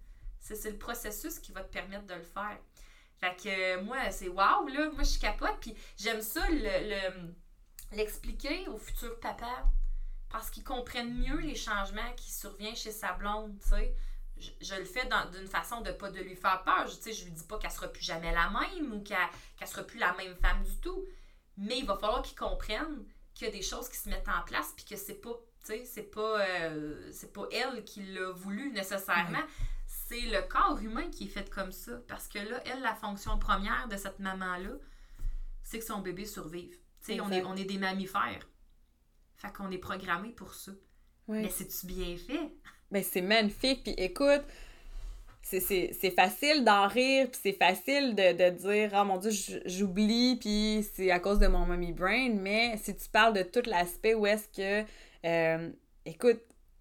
C'est 0.41 0.71
le 0.71 0.79
processus 0.79 1.39
qui 1.39 1.53
va 1.53 1.63
te 1.65 1.73
permettre 1.73 2.07
de 2.07 2.15
le 2.15 2.23
faire. 2.23 2.59
Fait 3.19 3.35
que 3.37 3.49
euh, 3.79 3.83
moi, 3.83 4.11
c'est 4.11 4.29
wow, 4.29 4.67
là. 4.69 4.91
Moi, 4.93 5.05
je 5.05 5.19
capote. 5.19 5.57
Puis 5.61 5.75
j'aime 5.97 6.21
ça, 6.21 6.49
le- 6.51 6.89
le- 6.89 7.97
l'expliquer 7.97 8.67
aux 8.69 8.79
futurs 8.79 9.19
papas. 9.21 9.65
Parce 10.31 10.49
qu'ils 10.51 10.65
comprennent 10.65 11.15
mieux 11.19 11.39
les 11.41 11.55
changements 11.55 12.11
qui 12.17 12.31
surviennent 12.33 12.75
chez 12.77 12.91
sa 12.91 13.13
blonde, 13.13 13.59
tu 13.61 13.69
sais. 13.69 13.95
Je, 14.43 14.51
je 14.67 14.75
le 14.75 14.85
fais 14.85 15.09
d'une 15.33 15.47
façon 15.47 15.81
de 15.81 15.93
pas 15.93 16.11
de 16.11 16.21
lui 16.21 16.35
faire 16.37 16.63
peur. 16.65 16.87
Je, 16.89 16.95
sais, 16.95 17.13
je 17.13 17.25
lui 17.25 17.31
dis 17.31 17.45
pas 17.45 17.59
qu'elle 17.59 17.71
sera 17.71 17.89
plus 17.89 18.03
jamais 18.05 18.33
la 18.33 18.51
même 18.51 18.93
ou 18.93 19.01
qu'elle 19.03 19.17
qu'elle 19.57 19.69
sera 19.69 19.85
plus 19.85 19.99
la 19.99 20.13
même 20.15 20.35
femme 20.37 20.63
du 20.65 20.77
tout. 20.81 21.05
Mais 21.57 21.79
il 21.79 21.87
va 21.87 21.97
falloir 21.97 22.23
qu'ils 22.23 22.37
comprennent 22.37 23.05
qu'il 23.35 23.47
y 23.47 23.51
a 23.51 23.53
des 23.53 23.63
choses 23.63 23.89
qui 23.89 23.97
se 23.97 24.09
mettent 24.09 24.29
en 24.29 24.43
place 24.43 24.73
puis 24.77 24.85
que 24.85 24.97
c'est 24.97 25.21
pas, 25.21 25.39
c'est 25.63 26.11
pas, 26.11 26.41
euh, 26.41 27.11
c'est 27.13 27.33
pas 27.33 27.47
elle 27.53 27.85
qui 27.85 28.03
l'a 28.03 28.31
voulu 28.33 28.71
nécessairement. 28.73 29.43
C'est 29.87 30.21
le 30.23 30.43
corps 30.49 30.79
humain 30.81 31.09
qui 31.11 31.25
est 31.25 31.29
fait 31.29 31.49
comme 31.51 31.73
ça. 31.73 31.93
Parce 32.09 32.29
que 32.29 32.39
là, 32.39 32.61
elle, 32.67 32.81
la 32.83 32.95
fonction 32.95 33.39
première 33.39 33.89
de 33.89 33.97
cette 33.97 34.19
maman-là, 34.19 34.73
c'est 35.63 35.79
que 35.79 35.85
son 35.85 36.01
bébé 36.01 36.27
survive. 36.27 36.77
On 37.09 37.13
est, 37.13 37.39
Exact. 37.39 37.47
on 37.47 37.57
est 37.57 37.65
des 37.65 37.79
mammifères. 37.79 38.47
Fait 39.37 39.53
qu'on 39.53 39.71
est 39.71 39.79
programmé 39.79 40.31
pour 40.31 40.55
ça. 40.55 40.73
Oui. 41.29 41.43
Mais 41.43 41.51
c'est-tu 41.51 41.87
bien 41.87 42.17
fait? 42.17 42.55
Ben, 42.93 43.03
c'est 43.03 43.23
magnifique. 43.23 43.83
Puis 43.83 43.95
écoute, 43.99 44.43
c'est- 45.43 46.11
facile 46.15 46.63
d'en 46.65 46.87
rire, 46.87 47.29
puis 47.31 47.41
c'est 47.43 47.53
facile 47.53 48.15
de, 48.15 48.33
de 48.33 48.51
dire 48.51 48.91
«Oh 48.95 49.05
mon 49.05 49.17
Dieu, 49.19 49.31
j'oublie, 49.67 50.37
puis 50.37 50.87
c'est 50.95 51.11
à 51.11 51.19
cause 51.19 51.39
de 51.39 51.47
mon 51.49 51.67
mommy 51.67 51.93
brain.» 51.93 52.31
Mais 52.41 52.77
si 52.77 52.95
tu 52.95 53.09
parles 53.09 53.35
de 53.35 53.43
tout 53.43 53.63
l'aspect 53.67 54.15
où 54.15 54.27
est-ce 54.27 54.49
que... 54.49 54.87
euh, 55.27 55.71
écoute, 56.07 56.41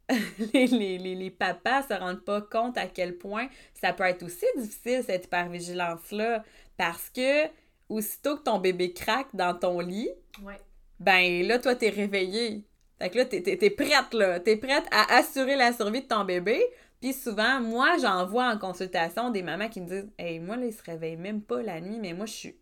les, 0.53 0.67
les, 0.67 0.97
les, 0.97 1.15
les 1.15 1.29
papas 1.31 1.83
se 1.83 1.93
rendent 1.93 2.23
pas 2.25 2.41
compte 2.41 2.77
à 2.77 2.87
quel 2.87 3.17
point 3.17 3.47
ça 3.73 3.93
peut 3.93 4.03
être 4.03 4.23
aussi 4.23 4.45
difficile, 4.57 5.03
cette 5.05 5.25
hypervigilance-là. 5.25 6.43
Parce 6.77 7.09
que 7.09 7.47
aussitôt 7.89 8.37
que 8.37 8.43
ton 8.43 8.59
bébé 8.59 8.93
craque 8.93 9.33
dans 9.33 9.53
ton 9.53 9.79
lit, 9.79 10.09
Ouais. 10.43 10.59
ben 10.99 11.45
là, 11.47 11.59
toi, 11.59 11.75
t'es 11.75 11.89
réveillée. 11.89 12.63
Fait 13.01 13.09
que 13.09 13.17
là, 13.17 13.25
t'es, 13.25 13.41
t'es 13.41 13.69
prête, 13.71 14.13
là. 14.13 14.39
T'es 14.39 14.57
prête 14.57 14.85
à 14.91 15.17
assurer 15.17 15.55
la 15.55 15.73
survie 15.73 16.01
de 16.01 16.07
ton 16.07 16.23
bébé. 16.23 16.63
Puis 17.01 17.13
souvent, 17.13 17.59
moi, 17.59 17.97
j'en 17.99 18.27
vois 18.27 18.45
en 18.45 18.59
consultation 18.59 19.31
des 19.31 19.41
mamans 19.41 19.69
qui 19.69 19.81
me 19.81 19.87
disent 19.87 20.07
Hey, 20.19 20.39
moi, 20.39 20.55
là, 20.55 20.67
ils 20.67 20.73
se 20.73 20.83
réveillent 20.83 21.17
même 21.17 21.41
pas 21.41 21.63
la 21.63 21.81
nuit, 21.81 21.97
mais 21.99 22.13
moi, 22.13 22.27
je 22.27 22.33
suis. 22.33 22.55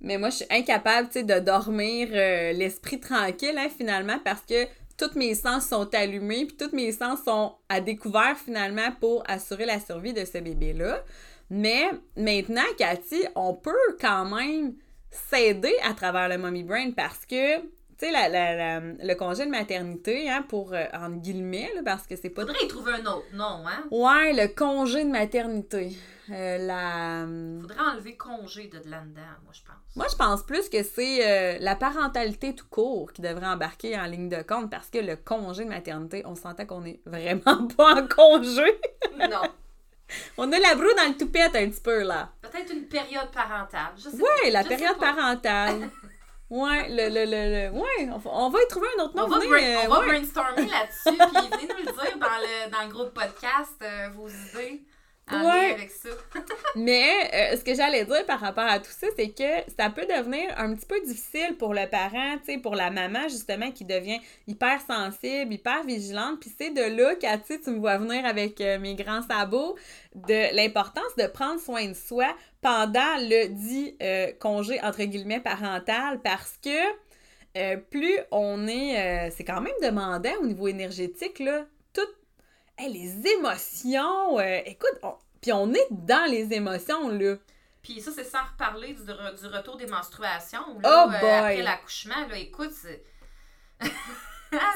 Mais 0.00 0.18
moi, 0.18 0.30
je 0.30 0.38
suis 0.38 0.46
incapable, 0.50 1.06
tu 1.06 1.20
sais, 1.20 1.22
de 1.22 1.38
dormir 1.38 2.08
euh, 2.10 2.52
l'esprit 2.52 2.98
tranquille, 2.98 3.56
hein, 3.56 3.68
finalement, 3.68 4.18
parce 4.24 4.40
que 4.40 4.66
tous 4.98 5.16
mes 5.16 5.36
sens 5.36 5.68
sont 5.68 5.88
allumés, 5.94 6.46
puis 6.46 6.56
tous 6.56 6.74
mes 6.74 6.90
sens 6.90 7.22
sont 7.22 7.54
à 7.68 7.80
découvert, 7.80 8.36
finalement, 8.36 8.90
pour 8.98 9.22
assurer 9.28 9.64
la 9.64 9.78
survie 9.78 10.12
de 10.12 10.24
ce 10.24 10.38
bébé-là. 10.38 11.04
Mais 11.50 11.88
maintenant, 12.16 12.62
Cathy, 12.78 13.22
on 13.36 13.54
peut 13.54 13.96
quand 14.00 14.24
même 14.24 14.74
s'aider 15.08 15.74
à 15.84 15.94
travers 15.94 16.28
le 16.28 16.36
mommy 16.36 16.64
brain 16.64 16.90
parce 16.90 17.24
que, 17.26 17.60
tu 18.02 18.08
sais, 18.08 18.12
la, 18.12 18.28
la- 18.28 18.56
la- 18.56 18.80
le 18.80 19.14
congé 19.14 19.44
de 19.46 19.50
maternité, 19.50 20.28
hein, 20.30 20.44
pour, 20.48 20.72
euh, 20.74 20.84
entre 20.92 21.16
guillemets, 21.20 21.70
là, 21.74 21.82
parce 21.84 22.06
que 22.06 22.16
c'est 22.16 22.30
pas... 22.30 22.42
Faudrait 22.42 22.64
y 22.64 22.68
trouver 22.68 22.94
un 22.94 23.06
autre 23.06 23.26
nom, 23.32 23.62
hein? 23.66 23.84
Ouais, 23.90 24.32
le 24.32 24.48
congé 24.48 25.04
de 25.04 25.10
maternité. 25.10 25.96
Euh, 26.30 26.58
la... 26.58 27.26
Faudrait 27.60 27.92
enlever 27.92 28.16
congé 28.16 28.68
de 28.68 28.76
là-dedans, 28.90 29.20
moi, 29.44 29.52
je 29.52 29.60
pense. 29.62 29.76
Moi, 29.96 30.06
je 30.10 30.16
pense 30.16 30.42
plus 30.44 30.68
que 30.68 30.82
c'est 30.82 31.26
euh, 31.26 31.58
la 31.60 31.76
parentalité 31.76 32.54
tout 32.54 32.66
court 32.70 33.12
qui 33.12 33.22
devrait 33.22 33.46
embarquer 33.46 33.98
en 33.98 34.04
ligne 34.04 34.28
de 34.28 34.42
compte 34.42 34.70
parce 34.70 34.88
que 34.88 34.98
le 34.98 35.16
congé 35.16 35.64
de 35.64 35.68
maternité, 35.68 36.22
on 36.24 36.34
sentait 36.34 36.66
qu'on 36.66 36.84
est 36.84 37.00
vraiment 37.06 37.66
pas 37.76 37.94
en 38.00 38.06
congé. 38.08 38.80
non. 39.18 39.42
On 40.36 40.52
a 40.52 40.58
la 40.58 40.74
broue 40.74 40.92
dans 40.94 41.08
le 41.08 41.16
toupette 41.16 41.56
un 41.56 41.70
petit 41.70 41.80
peu, 41.80 42.02
là. 42.02 42.28
Peut-être 42.42 42.70
une 42.74 42.84
période 42.84 43.30
parentale. 43.32 43.92
Je 43.96 44.10
sais 44.10 44.18
pas. 44.18 44.24
Ouais, 44.44 44.50
la 44.50 44.62
Je 44.62 44.68
période 44.68 44.98
parentale. 44.98 45.88
Ouais, 46.54 46.86
le, 46.90 47.08
le, 47.08 47.24
le, 47.24 47.70
le- 47.70 47.70
ouais, 47.80 48.10
on, 48.12 48.18
va- 48.18 48.30
on 48.34 48.50
va 48.50 48.58
y 48.62 48.66
trouver 48.68 48.86
un 48.98 49.04
autre 49.04 49.16
nom. 49.16 49.24
On 49.24 49.28
va, 49.28 49.38
brain- 49.38 49.62
euh, 49.62 49.76
on 49.86 49.88
va 49.88 50.00
ouais. 50.00 50.06
brainstormer 50.08 50.66
là-dessus, 50.66 51.16
puis 51.16 51.48
venez 51.50 51.66
nous 51.66 51.76
le 51.78 51.84
dire 51.84 52.18
dans 52.18 52.26
le, 52.26 52.70
dans 52.70 52.82
le 52.82 52.88
groupe 52.92 53.14
podcast, 53.14 53.76
euh, 53.80 54.08
vos 54.14 54.28
idées 54.28 54.82
Ouais. 55.30 55.38
lien 55.38 55.74
avec 55.74 55.90
ça. 55.90 56.08
Mais 56.76 57.30
euh, 57.32 57.56
ce 57.56 57.64
que 57.64 57.74
j'allais 57.74 58.04
dire 58.04 58.26
par 58.26 58.40
rapport 58.40 58.64
à 58.64 58.78
tout 58.78 58.90
ça, 58.90 59.06
c'est 59.16 59.28
que 59.28 59.72
ça 59.78 59.88
peut 59.90 60.06
devenir 60.06 60.52
un 60.56 60.74
petit 60.74 60.86
peu 60.86 61.00
difficile 61.00 61.56
pour 61.58 61.74
le 61.74 61.88
parent, 61.88 62.38
tu 62.38 62.52
sais, 62.52 62.58
pour 62.58 62.74
la 62.74 62.90
maman 62.90 63.28
justement 63.28 63.70
qui 63.70 63.84
devient 63.84 64.18
hyper 64.46 64.80
sensible, 64.80 65.54
hyper 65.54 65.84
vigilante. 65.84 66.40
Puis 66.40 66.52
c'est 66.58 66.70
de 66.70 66.96
là, 66.96 67.14
Cathy, 67.14 67.60
tu 67.60 67.70
me 67.70 67.78
vois 67.78 67.98
venir 67.98 68.26
avec 68.26 68.60
euh, 68.60 68.78
mes 68.78 68.94
grands 68.94 69.22
sabots, 69.22 69.76
de 70.14 70.54
l'importance 70.54 71.14
de 71.16 71.26
prendre 71.26 71.60
soin 71.60 71.86
de 71.86 71.94
soi 71.94 72.34
pendant 72.60 73.16
le 73.18 73.48
dit 73.48 73.96
euh, 74.02 74.32
congé 74.40 74.80
entre 74.82 75.02
guillemets 75.04 75.40
parental 75.40 76.20
parce 76.22 76.58
que 76.62 76.70
euh, 77.56 77.76
plus 77.76 78.18
on 78.30 78.66
est, 78.66 79.28
euh, 79.28 79.30
c'est 79.36 79.44
quand 79.44 79.60
même 79.60 79.74
demandant 79.82 80.30
au 80.40 80.46
niveau 80.46 80.68
énergétique 80.68 81.38
là, 81.38 81.66
hey, 82.78 82.92
les 82.92 83.26
émotions, 83.32 84.38
euh, 84.38 84.60
écoute, 84.66 84.98
on- 85.02 85.16
Puis 85.40 85.52
on 85.52 85.72
est 85.74 85.86
dans 85.90 86.30
les 86.30 86.52
émotions, 86.52 87.08
là. 87.08 87.36
Puis 87.82 88.00
ça, 88.00 88.12
c'est 88.14 88.22
sans 88.24 88.44
reparler 88.44 88.94
du, 88.94 89.02
re- 89.02 89.40
du 89.40 89.46
retour 89.48 89.76
des 89.76 89.86
menstruations. 89.86 90.62
Oh 90.68 90.80
Là, 90.80 91.04
euh, 91.04 91.20
boy! 91.20 91.28
après 91.30 91.62
l'accouchement, 91.62 92.26
là, 92.28 92.36
écoute, 92.38 92.70
c'est... 92.72 93.02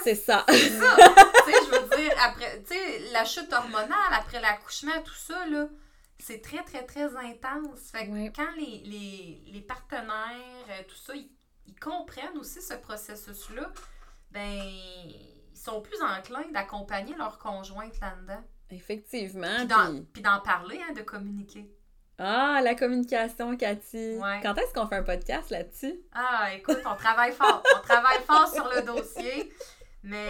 C'est 0.03 0.15
ça. 0.15 0.45
C'est 0.49 0.71
ça. 0.71 0.97
tu 0.97 1.53
sais, 1.53 1.59
je 1.67 1.79
veux 1.79 1.97
dire, 1.97 2.13
après, 2.25 2.63
tu 2.63 2.75
sais, 2.75 2.99
la 3.13 3.25
chute 3.27 3.53
hormonale 3.53 4.13
après 4.13 4.41
l'accouchement, 4.41 5.03
tout 5.05 5.15
ça, 5.15 5.45
là, 5.47 5.69
c'est 6.19 6.41
très, 6.41 6.63
très, 6.65 6.83
très 6.87 7.15
intense. 7.15 7.91
Fait 7.93 8.07
que 8.07 8.35
quand 8.35 8.51
les, 8.57 8.81
les, 8.87 9.43
les 9.53 9.61
partenaires, 9.61 10.65
euh, 10.71 10.83
tout 10.89 10.97
ça, 10.97 11.15
ils, 11.15 11.29
ils 11.67 11.79
comprennent 11.79 12.39
aussi 12.39 12.63
ce 12.63 12.73
processus-là, 12.73 13.71
ben, 14.31 14.63
ils 15.57 15.61
sont 15.61 15.81
plus 15.81 15.99
enclins 16.03 16.45
d'accompagner 16.53 17.15
leur 17.17 17.39
conjointe 17.39 17.99
là-dedans. 18.01 18.43
Effectivement. 18.71 19.57
Puis 19.57 19.67
d'en- 19.67 20.03
puis- 20.13 20.23
d'en 20.23 20.41
parler, 20.41 20.79
hein, 20.89 20.93
de 20.93 21.01
communiquer. 21.03 21.71
Ah, 22.19 22.61
la 22.63 22.75
communication, 22.75 23.57
Cathy. 23.57 24.17
Ouais. 24.19 24.41
Quand 24.43 24.55
est-ce 24.57 24.73
qu'on 24.73 24.87
fait 24.87 24.97
un 24.97 25.03
podcast 25.03 25.51
là-dessus? 25.51 25.95
Ah, 26.15 26.49
écoute, 26.55 26.79
on 26.87 26.95
travaille 26.97 27.33
fort. 27.33 27.63
On 27.77 27.81
travaille 27.87 28.21
fort 28.27 28.49
sur 28.53 28.69
le 28.75 28.83
dossier. 28.83 29.53
Mais 30.03 30.29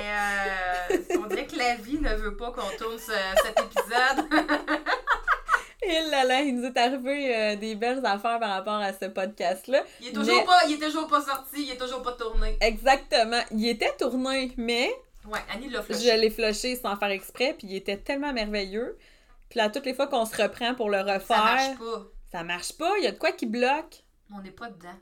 euh, 0.90 0.96
on 1.22 1.26
dirait 1.26 1.46
que 1.46 1.56
la 1.56 1.74
vie 1.76 1.98
ne 2.00 2.14
veut 2.14 2.36
pas 2.36 2.50
qu'on 2.50 2.68
tourne 2.78 2.98
ce- 2.98 3.12
cet 3.44 3.58
épisode. 3.60 4.26
Et 5.82 6.00
là 6.10 6.24
là, 6.24 6.40
il 6.40 6.56
nous 6.56 6.64
est 6.66 6.76
arrivé 6.76 7.36
euh, 7.36 7.56
des 7.56 7.74
belles 7.76 8.04
affaires 8.04 8.40
par 8.40 8.50
rapport 8.50 8.74
à 8.80 8.92
ce 8.92 9.04
podcast-là. 9.04 9.82
Il 10.00 10.08
est 10.08 10.12
toujours, 10.12 10.38
Mais- 10.40 10.44
pas, 10.44 10.60
il 10.66 10.74
est 10.74 10.84
toujours 10.84 11.06
pas 11.06 11.20
sorti, 11.20 11.62
il 11.64 11.70
est 11.70 11.76
toujours 11.76 12.02
pas 12.02 12.12
tourné. 12.12 12.56
Exactement. 12.60 13.40
Il 13.52 13.68
était 13.68 13.94
tourné, 13.96 14.52
mais 14.56 14.90
Ouais, 15.28 15.40
Annie 15.52 15.68
l'a 15.68 15.80
je 15.80 15.86
flushé. 15.94 16.16
l'ai 16.16 16.30
flushé 16.30 16.76
sans 16.76 16.96
faire 16.96 17.10
exprès, 17.10 17.54
puis 17.58 17.66
il 17.68 17.76
était 17.76 17.96
tellement 17.96 18.32
merveilleux. 18.32 18.96
Puis 19.48 19.58
là, 19.58 19.70
toutes 19.70 19.86
les 19.86 19.94
fois 19.94 20.06
qu'on 20.06 20.24
se 20.26 20.40
reprend 20.42 20.74
pour 20.74 20.90
le 20.90 20.98
refaire, 21.00 21.20
Ça 21.26 21.36
marche 21.44 21.78
pas. 21.78 22.06
ça 22.32 22.42
marche 22.42 22.72
pas. 22.76 22.92
Il 22.98 23.04
y 23.04 23.06
a 23.06 23.12
de 23.12 23.18
quoi 23.18 23.32
qui 23.32 23.46
bloque. 23.46 24.02
On 24.34 24.40
n'est 24.40 24.50
pas 24.50 24.68
dedans. 24.70 24.98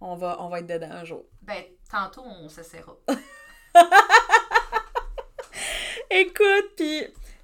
On 0.00 0.16
va, 0.16 0.36
on 0.40 0.48
va 0.48 0.60
être 0.60 0.66
dedans 0.66 0.90
un 0.90 1.04
jour. 1.04 1.24
Ben, 1.42 1.62
tantôt, 1.90 2.22
on 2.24 2.48
s'essaiera. 2.48 2.96
Écoute, 6.10 6.70
puis, 6.76 7.02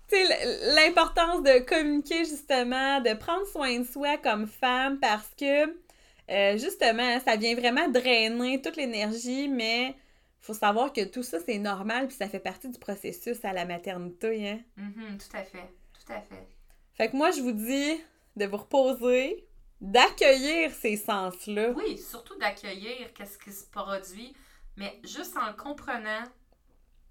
tu 0.09 0.17
sais, 0.17 0.73
l'importance 0.75 1.43
de 1.43 1.61
communiquer, 1.61 2.25
justement, 2.25 3.01
de 3.01 3.15
prendre 3.15 3.47
soin 3.47 3.79
de 3.79 3.85
soi 3.87 4.17
comme 4.19 4.47
femme 4.47 4.99
parce 4.99 5.29
que, 5.39 5.67
euh, 6.31 6.59
justement, 6.59 7.21
ça 7.21 7.37
vient 7.37 7.55
vraiment 7.55 7.89
drainer 7.89 8.61
toute 8.61 8.77
l'énergie, 8.77 9.49
mais 9.49 9.95
faut 10.47 10.55
savoir 10.55 10.93
que 10.93 11.05
tout 11.05 11.23
ça, 11.23 11.39
c'est 11.41 11.59
normal, 11.59 12.07
puis 12.07 12.17
ça 12.17 12.29
fait 12.29 12.41
partie 12.41 12.69
du 12.69 12.79
processus 12.79 13.45
à 13.45 13.53
la 13.53 13.65
maternité, 13.65 14.49
hein. 14.49 14.61
Mhm, 14.77 15.19
tout 15.19 15.37
à 15.37 15.43
fait. 15.43 15.75
Tout 15.93 16.13
à 16.13 16.21
fait. 16.21 16.49
Fait 16.95 17.11
que 17.11 17.17
moi, 17.17 17.31
je 17.33 17.41
vous 17.41 17.53
dis 17.53 18.01
de 18.37 18.47
vous 18.47 18.59
reposer, 18.59 19.47
d'accueillir 19.81 20.71
ces 20.71 20.97
sens-là. 20.97 21.71
Oui, 21.71 21.99
surtout 21.99 22.39
d'accueillir 22.39 23.13
qu'est-ce 23.15 23.39
qui 23.39 23.53
se 23.53 23.67
produit. 23.67 24.35
Mais 24.77 25.01
juste 25.05 25.37
en 25.37 25.49
le 25.49 25.55
comprenant, 25.55 26.23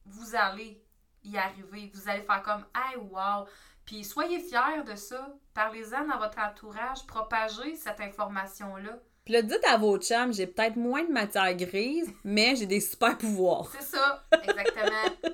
vous 0.06 0.36
allez 0.36 0.82
y 1.24 1.38
arriver. 1.38 1.92
Vous 1.94 2.08
allez 2.10 2.22
faire 2.22 2.42
comme 2.44 2.66
Hey, 2.76 2.98
wow! 2.98 3.48
Puis 3.86 4.04
soyez 4.04 4.40
fiers 4.40 4.84
de 4.86 4.96
ça. 4.96 5.36
Parlez-en 5.54 6.08
dans 6.08 6.18
votre 6.18 6.40
entourage. 6.40 7.06
Propagez 7.06 7.76
cette 7.76 8.00
information-là. 8.00 9.00
Puis 9.26 9.34
là, 9.34 9.42
dites 9.42 9.66
à 9.68 9.78
vos 9.78 9.98
chums, 9.98 10.32
j'ai 10.32 10.46
peut-être 10.46 10.76
moins 10.76 11.04
de 11.04 11.12
matière 11.12 11.52
grise, 11.56 12.08
mais 12.24 12.56
j'ai 12.56 12.68
des 12.68 12.80
super 12.80 13.18
pouvoirs. 13.18 13.72
C'est 13.78 13.98
ça, 13.98 14.24
exactement. 14.32 15.34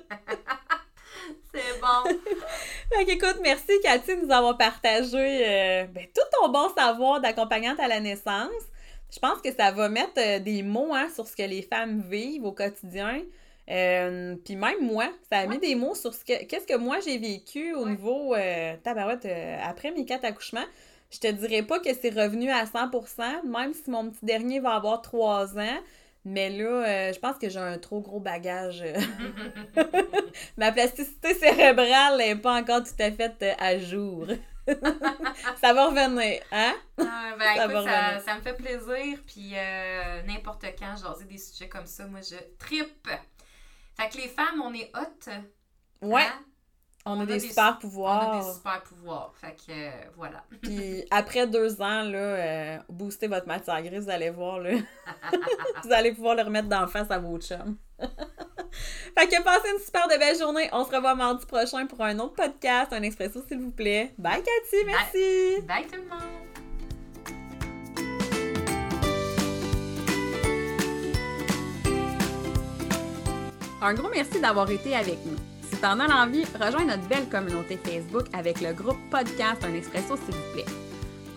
C'est 1.54 1.78
bon. 1.78 2.18
Fait 2.90 3.04
qu'écoute, 3.04 3.38
merci 3.42 3.72
Cathy 3.82 4.16
de 4.16 4.24
nous 4.24 4.32
avoir 4.32 4.56
partagé 4.56 5.46
euh, 5.46 5.84
ben, 5.84 6.06
tout 6.14 6.22
ton 6.40 6.48
bon 6.48 6.70
savoir 6.74 7.20
d'accompagnante 7.20 7.78
à 7.78 7.88
la 7.88 8.00
naissance. 8.00 8.50
Je 9.12 9.18
pense 9.18 9.42
que 9.42 9.52
ça 9.54 9.70
va 9.70 9.90
mettre 9.90 10.18
euh, 10.18 10.38
des 10.38 10.62
mots 10.62 10.94
hein, 10.94 11.08
sur 11.14 11.26
ce 11.26 11.36
que 11.36 11.42
les 11.42 11.60
femmes 11.60 12.02
vivent 12.08 12.46
au 12.46 12.52
quotidien. 12.52 13.20
Euh, 13.72 14.36
Puis 14.44 14.54
même 14.56 14.80
moi, 14.82 15.06
ça 15.30 15.38
a 15.40 15.46
mis 15.46 15.58
des 15.58 15.74
mots 15.74 15.94
sur 15.94 16.12
ce 16.14 16.24
que 16.24 16.44
qu'est-ce 16.44 16.66
que 16.66 16.76
moi 16.76 16.98
j'ai 17.00 17.16
vécu 17.18 17.74
au 17.74 17.84
Ouais. 17.84 17.90
niveau 17.92 18.34
euh, 18.34 18.76
tabarouette 18.84 19.24
euh, 19.24 19.58
après 19.64 19.90
mes 19.92 20.04
quatre 20.04 20.24
accouchements. 20.24 20.66
Je 21.10 21.18
te 21.18 21.26
dirais 21.28 21.62
pas 21.62 21.78
que 21.80 21.92
c'est 21.94 22.10
revenu 22.10 22.50
à 22.50 22.64
100%, 22.64 23.44
même 23.46 23.72
si 23.74 23.90
mon 23.90 24.10
petit 24.10 24.24
dernier 24.24 24.60
va 24.60 24.74
avoir 24.74 25.00
3 25.02 25.58
ans. 25.58 25.78
Mais 26.24 26.50
là, 26.50 26.64
euh, 27.08 27.12
je 27.12 27.18
pense 27.18 27.36
que 27.36 27.48
j'ai 27.48 27.58
un 27.58 27.78
trop 27.78 28.00
gros 28.00 28.20
bagage. 28.20 28.82
euh, 28.82 28.94
Ma 30.56 30.70
plasticité 30.72 31.34
cérébrale 31.34 32.18
n'est 32.18 32.36
pas 32.36 32.54
encore 32.60 32.82
tout 32.84 32.90
à 33.00 33.10
fait 33.10 33.56
à 33.58 33.78
jour. 33.78 34.26
ça 35.60 35.72
va 35.72 35.86
revenir, 35.88 36.40
hein? 36.52 36.74
Ah, 36.98 37.34
ben, 37.38 37.44
Ça 37.56 37.64
écoute, 37.64 37.74
va 37.74 37.84
ça, 37.84 38.00
revenir. 38.06 38.22
ça 38.24 38.34
me 38.36 38.40
fait 38.40 38.54
plaisir. 38.54 39.18
Puis 39.26 39.52
euh, 39.54 40.22
n'importe 40.22 40.64
quand, 40.78 40.96
jaser 40.96 41.24
des 41.24 41.38
sujets 41.38 41.68
comme 41.68 41.86
ça, 41.86 42.06
moi, 42.06 42.20
je 42.22 42.36
trippe. 42.58 43.08
Fait 44.02 44.08
que 44.08 44.22
les 44.22 44.28
femmes, 44.28 44.62
on 44.64 44.74
est 44.74 44.90
hot. 44.96 45.30
Ouais, 46.02 46.22
hein? 46.22 46.44
on, 47.06 47.12
a 47.12 47.16
on 47.16 47.20
a 47.20 47.26
des, 47.26 47.34
des- 47.34 47.40
super 47.40 47.64
On 47.64 47.68
a 47.68 47.72
pouvoirs. 47.74 48.44
des 48.46 48.52
super 48.52 48.82
pouvoirs. 48.82 49.32
Fait 49.36 49.54
que 49.54 49.70
euh, 49.72 49.90
voilà. 50.16 50.44
Puis 50.62 51.04
après 51.10 51.46
deux 51.46 51.80
ans, 51.80 52.02
là, 52.02 52.18
euh, 52.18 52.78
booster 52.88 53.28
votre 53.28 53.46
matière 53.46 53.80
grise, 53.82 54.04
vous 54.04 54.10
allez 54.10 54.30
voir, 54.30 54.58
là. 54.58 54.70
vous 55.84 55.92
allez 55.92 56.12
pouvoir 56.12 56.34
le 56.34 56.42
remettre 56.42 56.68
d'en 56.68 56.86
face 56.88 57.10
à 57.10 57.18
vos 57.18 57.38
chums. 57.38 57.76
fait 57.98 59.28
que 59.28 59.42
passez 59.42 59.68
une 59.72 59.78
super 59.82 60.08
de 60.08 60.18
belle 60.18 60.36
journée. 60.38 60.68
On 60.72 60.84
se 60.84 60.90
revoit 60.90 61.14
mardi 61.14 61.46
prochain 61.46 61.86
pour 61.86 62.00
un 62.02 62.18
autre 62.18 62.34
podcast, 62.34 62.92
un 62.92 63.02
expresso, 63.02 63.40
s'il 63.46 63.60
vous 63.60 63.70
plaît. 63.70 64.14
Bye, 64.18 64.42
Cathy, 64.42 64.84
merci! 64.84 65.60
Bye 65.66 65.86
tout 65.86 65.96
le 65.96 66.08
monde! 66.08 66.51
Un 73.84 73.94
gros 73.94 74.08
merci 74.10 74.40
d'avoir 74.40 74.70
été 74.70 74.94
avec 74.94 75.18
nous. 75.26 75.36
Si 75.68 75.76
t'en 75.78 75.98
as 75.98 76.06
l'envie, 76.06 76.44
rejoins 76.60 76.84
notre 76.84 77.08
belle 77.08 77.28
communauté 77.28 77.76
Facebook 77.82 78.26
avec 78.32 78.60
le 78.60 78.72
groupe 78.72 78.98
Podcast 79.10 79.64
Un 79.64 79.74
Expresso, 79.74 80.16
s'il 80.16 80.34
vous 80.34 80.52
plaît. 80.52 80.64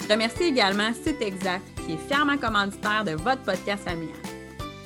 Je 0.02 0.14
remercie 0.14 0.44
également 0.44 0.94
Site 0.94 1.22
Exact, 1.22 1.64
qui 1.86 1.94
est 1.94 2.08
fièrement 2.08 2.38
commanditaire 2.38 3.04
de 3.04 3.14
votre 3.14 3.42
podcast 3.42 3.84
familial. 3.84 4.20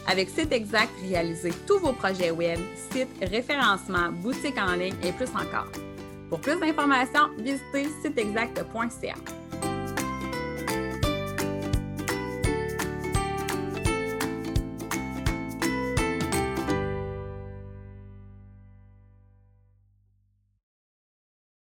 Avec 0.07 0.29
Site 0.29 0.53
Exact, 0.53 0.89
réalisez 1.01 1.51
tous 1.67 1.79
vos 1.79 1.91
projets 1.91 2.31
web, 2.31 2.59
sites, 2.91 3.09
référencement, 3.21 4.09
boutiques 4.13 4.57
en 4.57 4.75
ligne 4.75 4.95
et 5.03 5.11
plus 5.11 5.29
encore. 5.35 5.67
Pour 6.29 6.39
plus 6.39 6.57
d'informations, 6.59 7.27
visitez 7.37 7.89
siteexact.ca. 8.01 9.38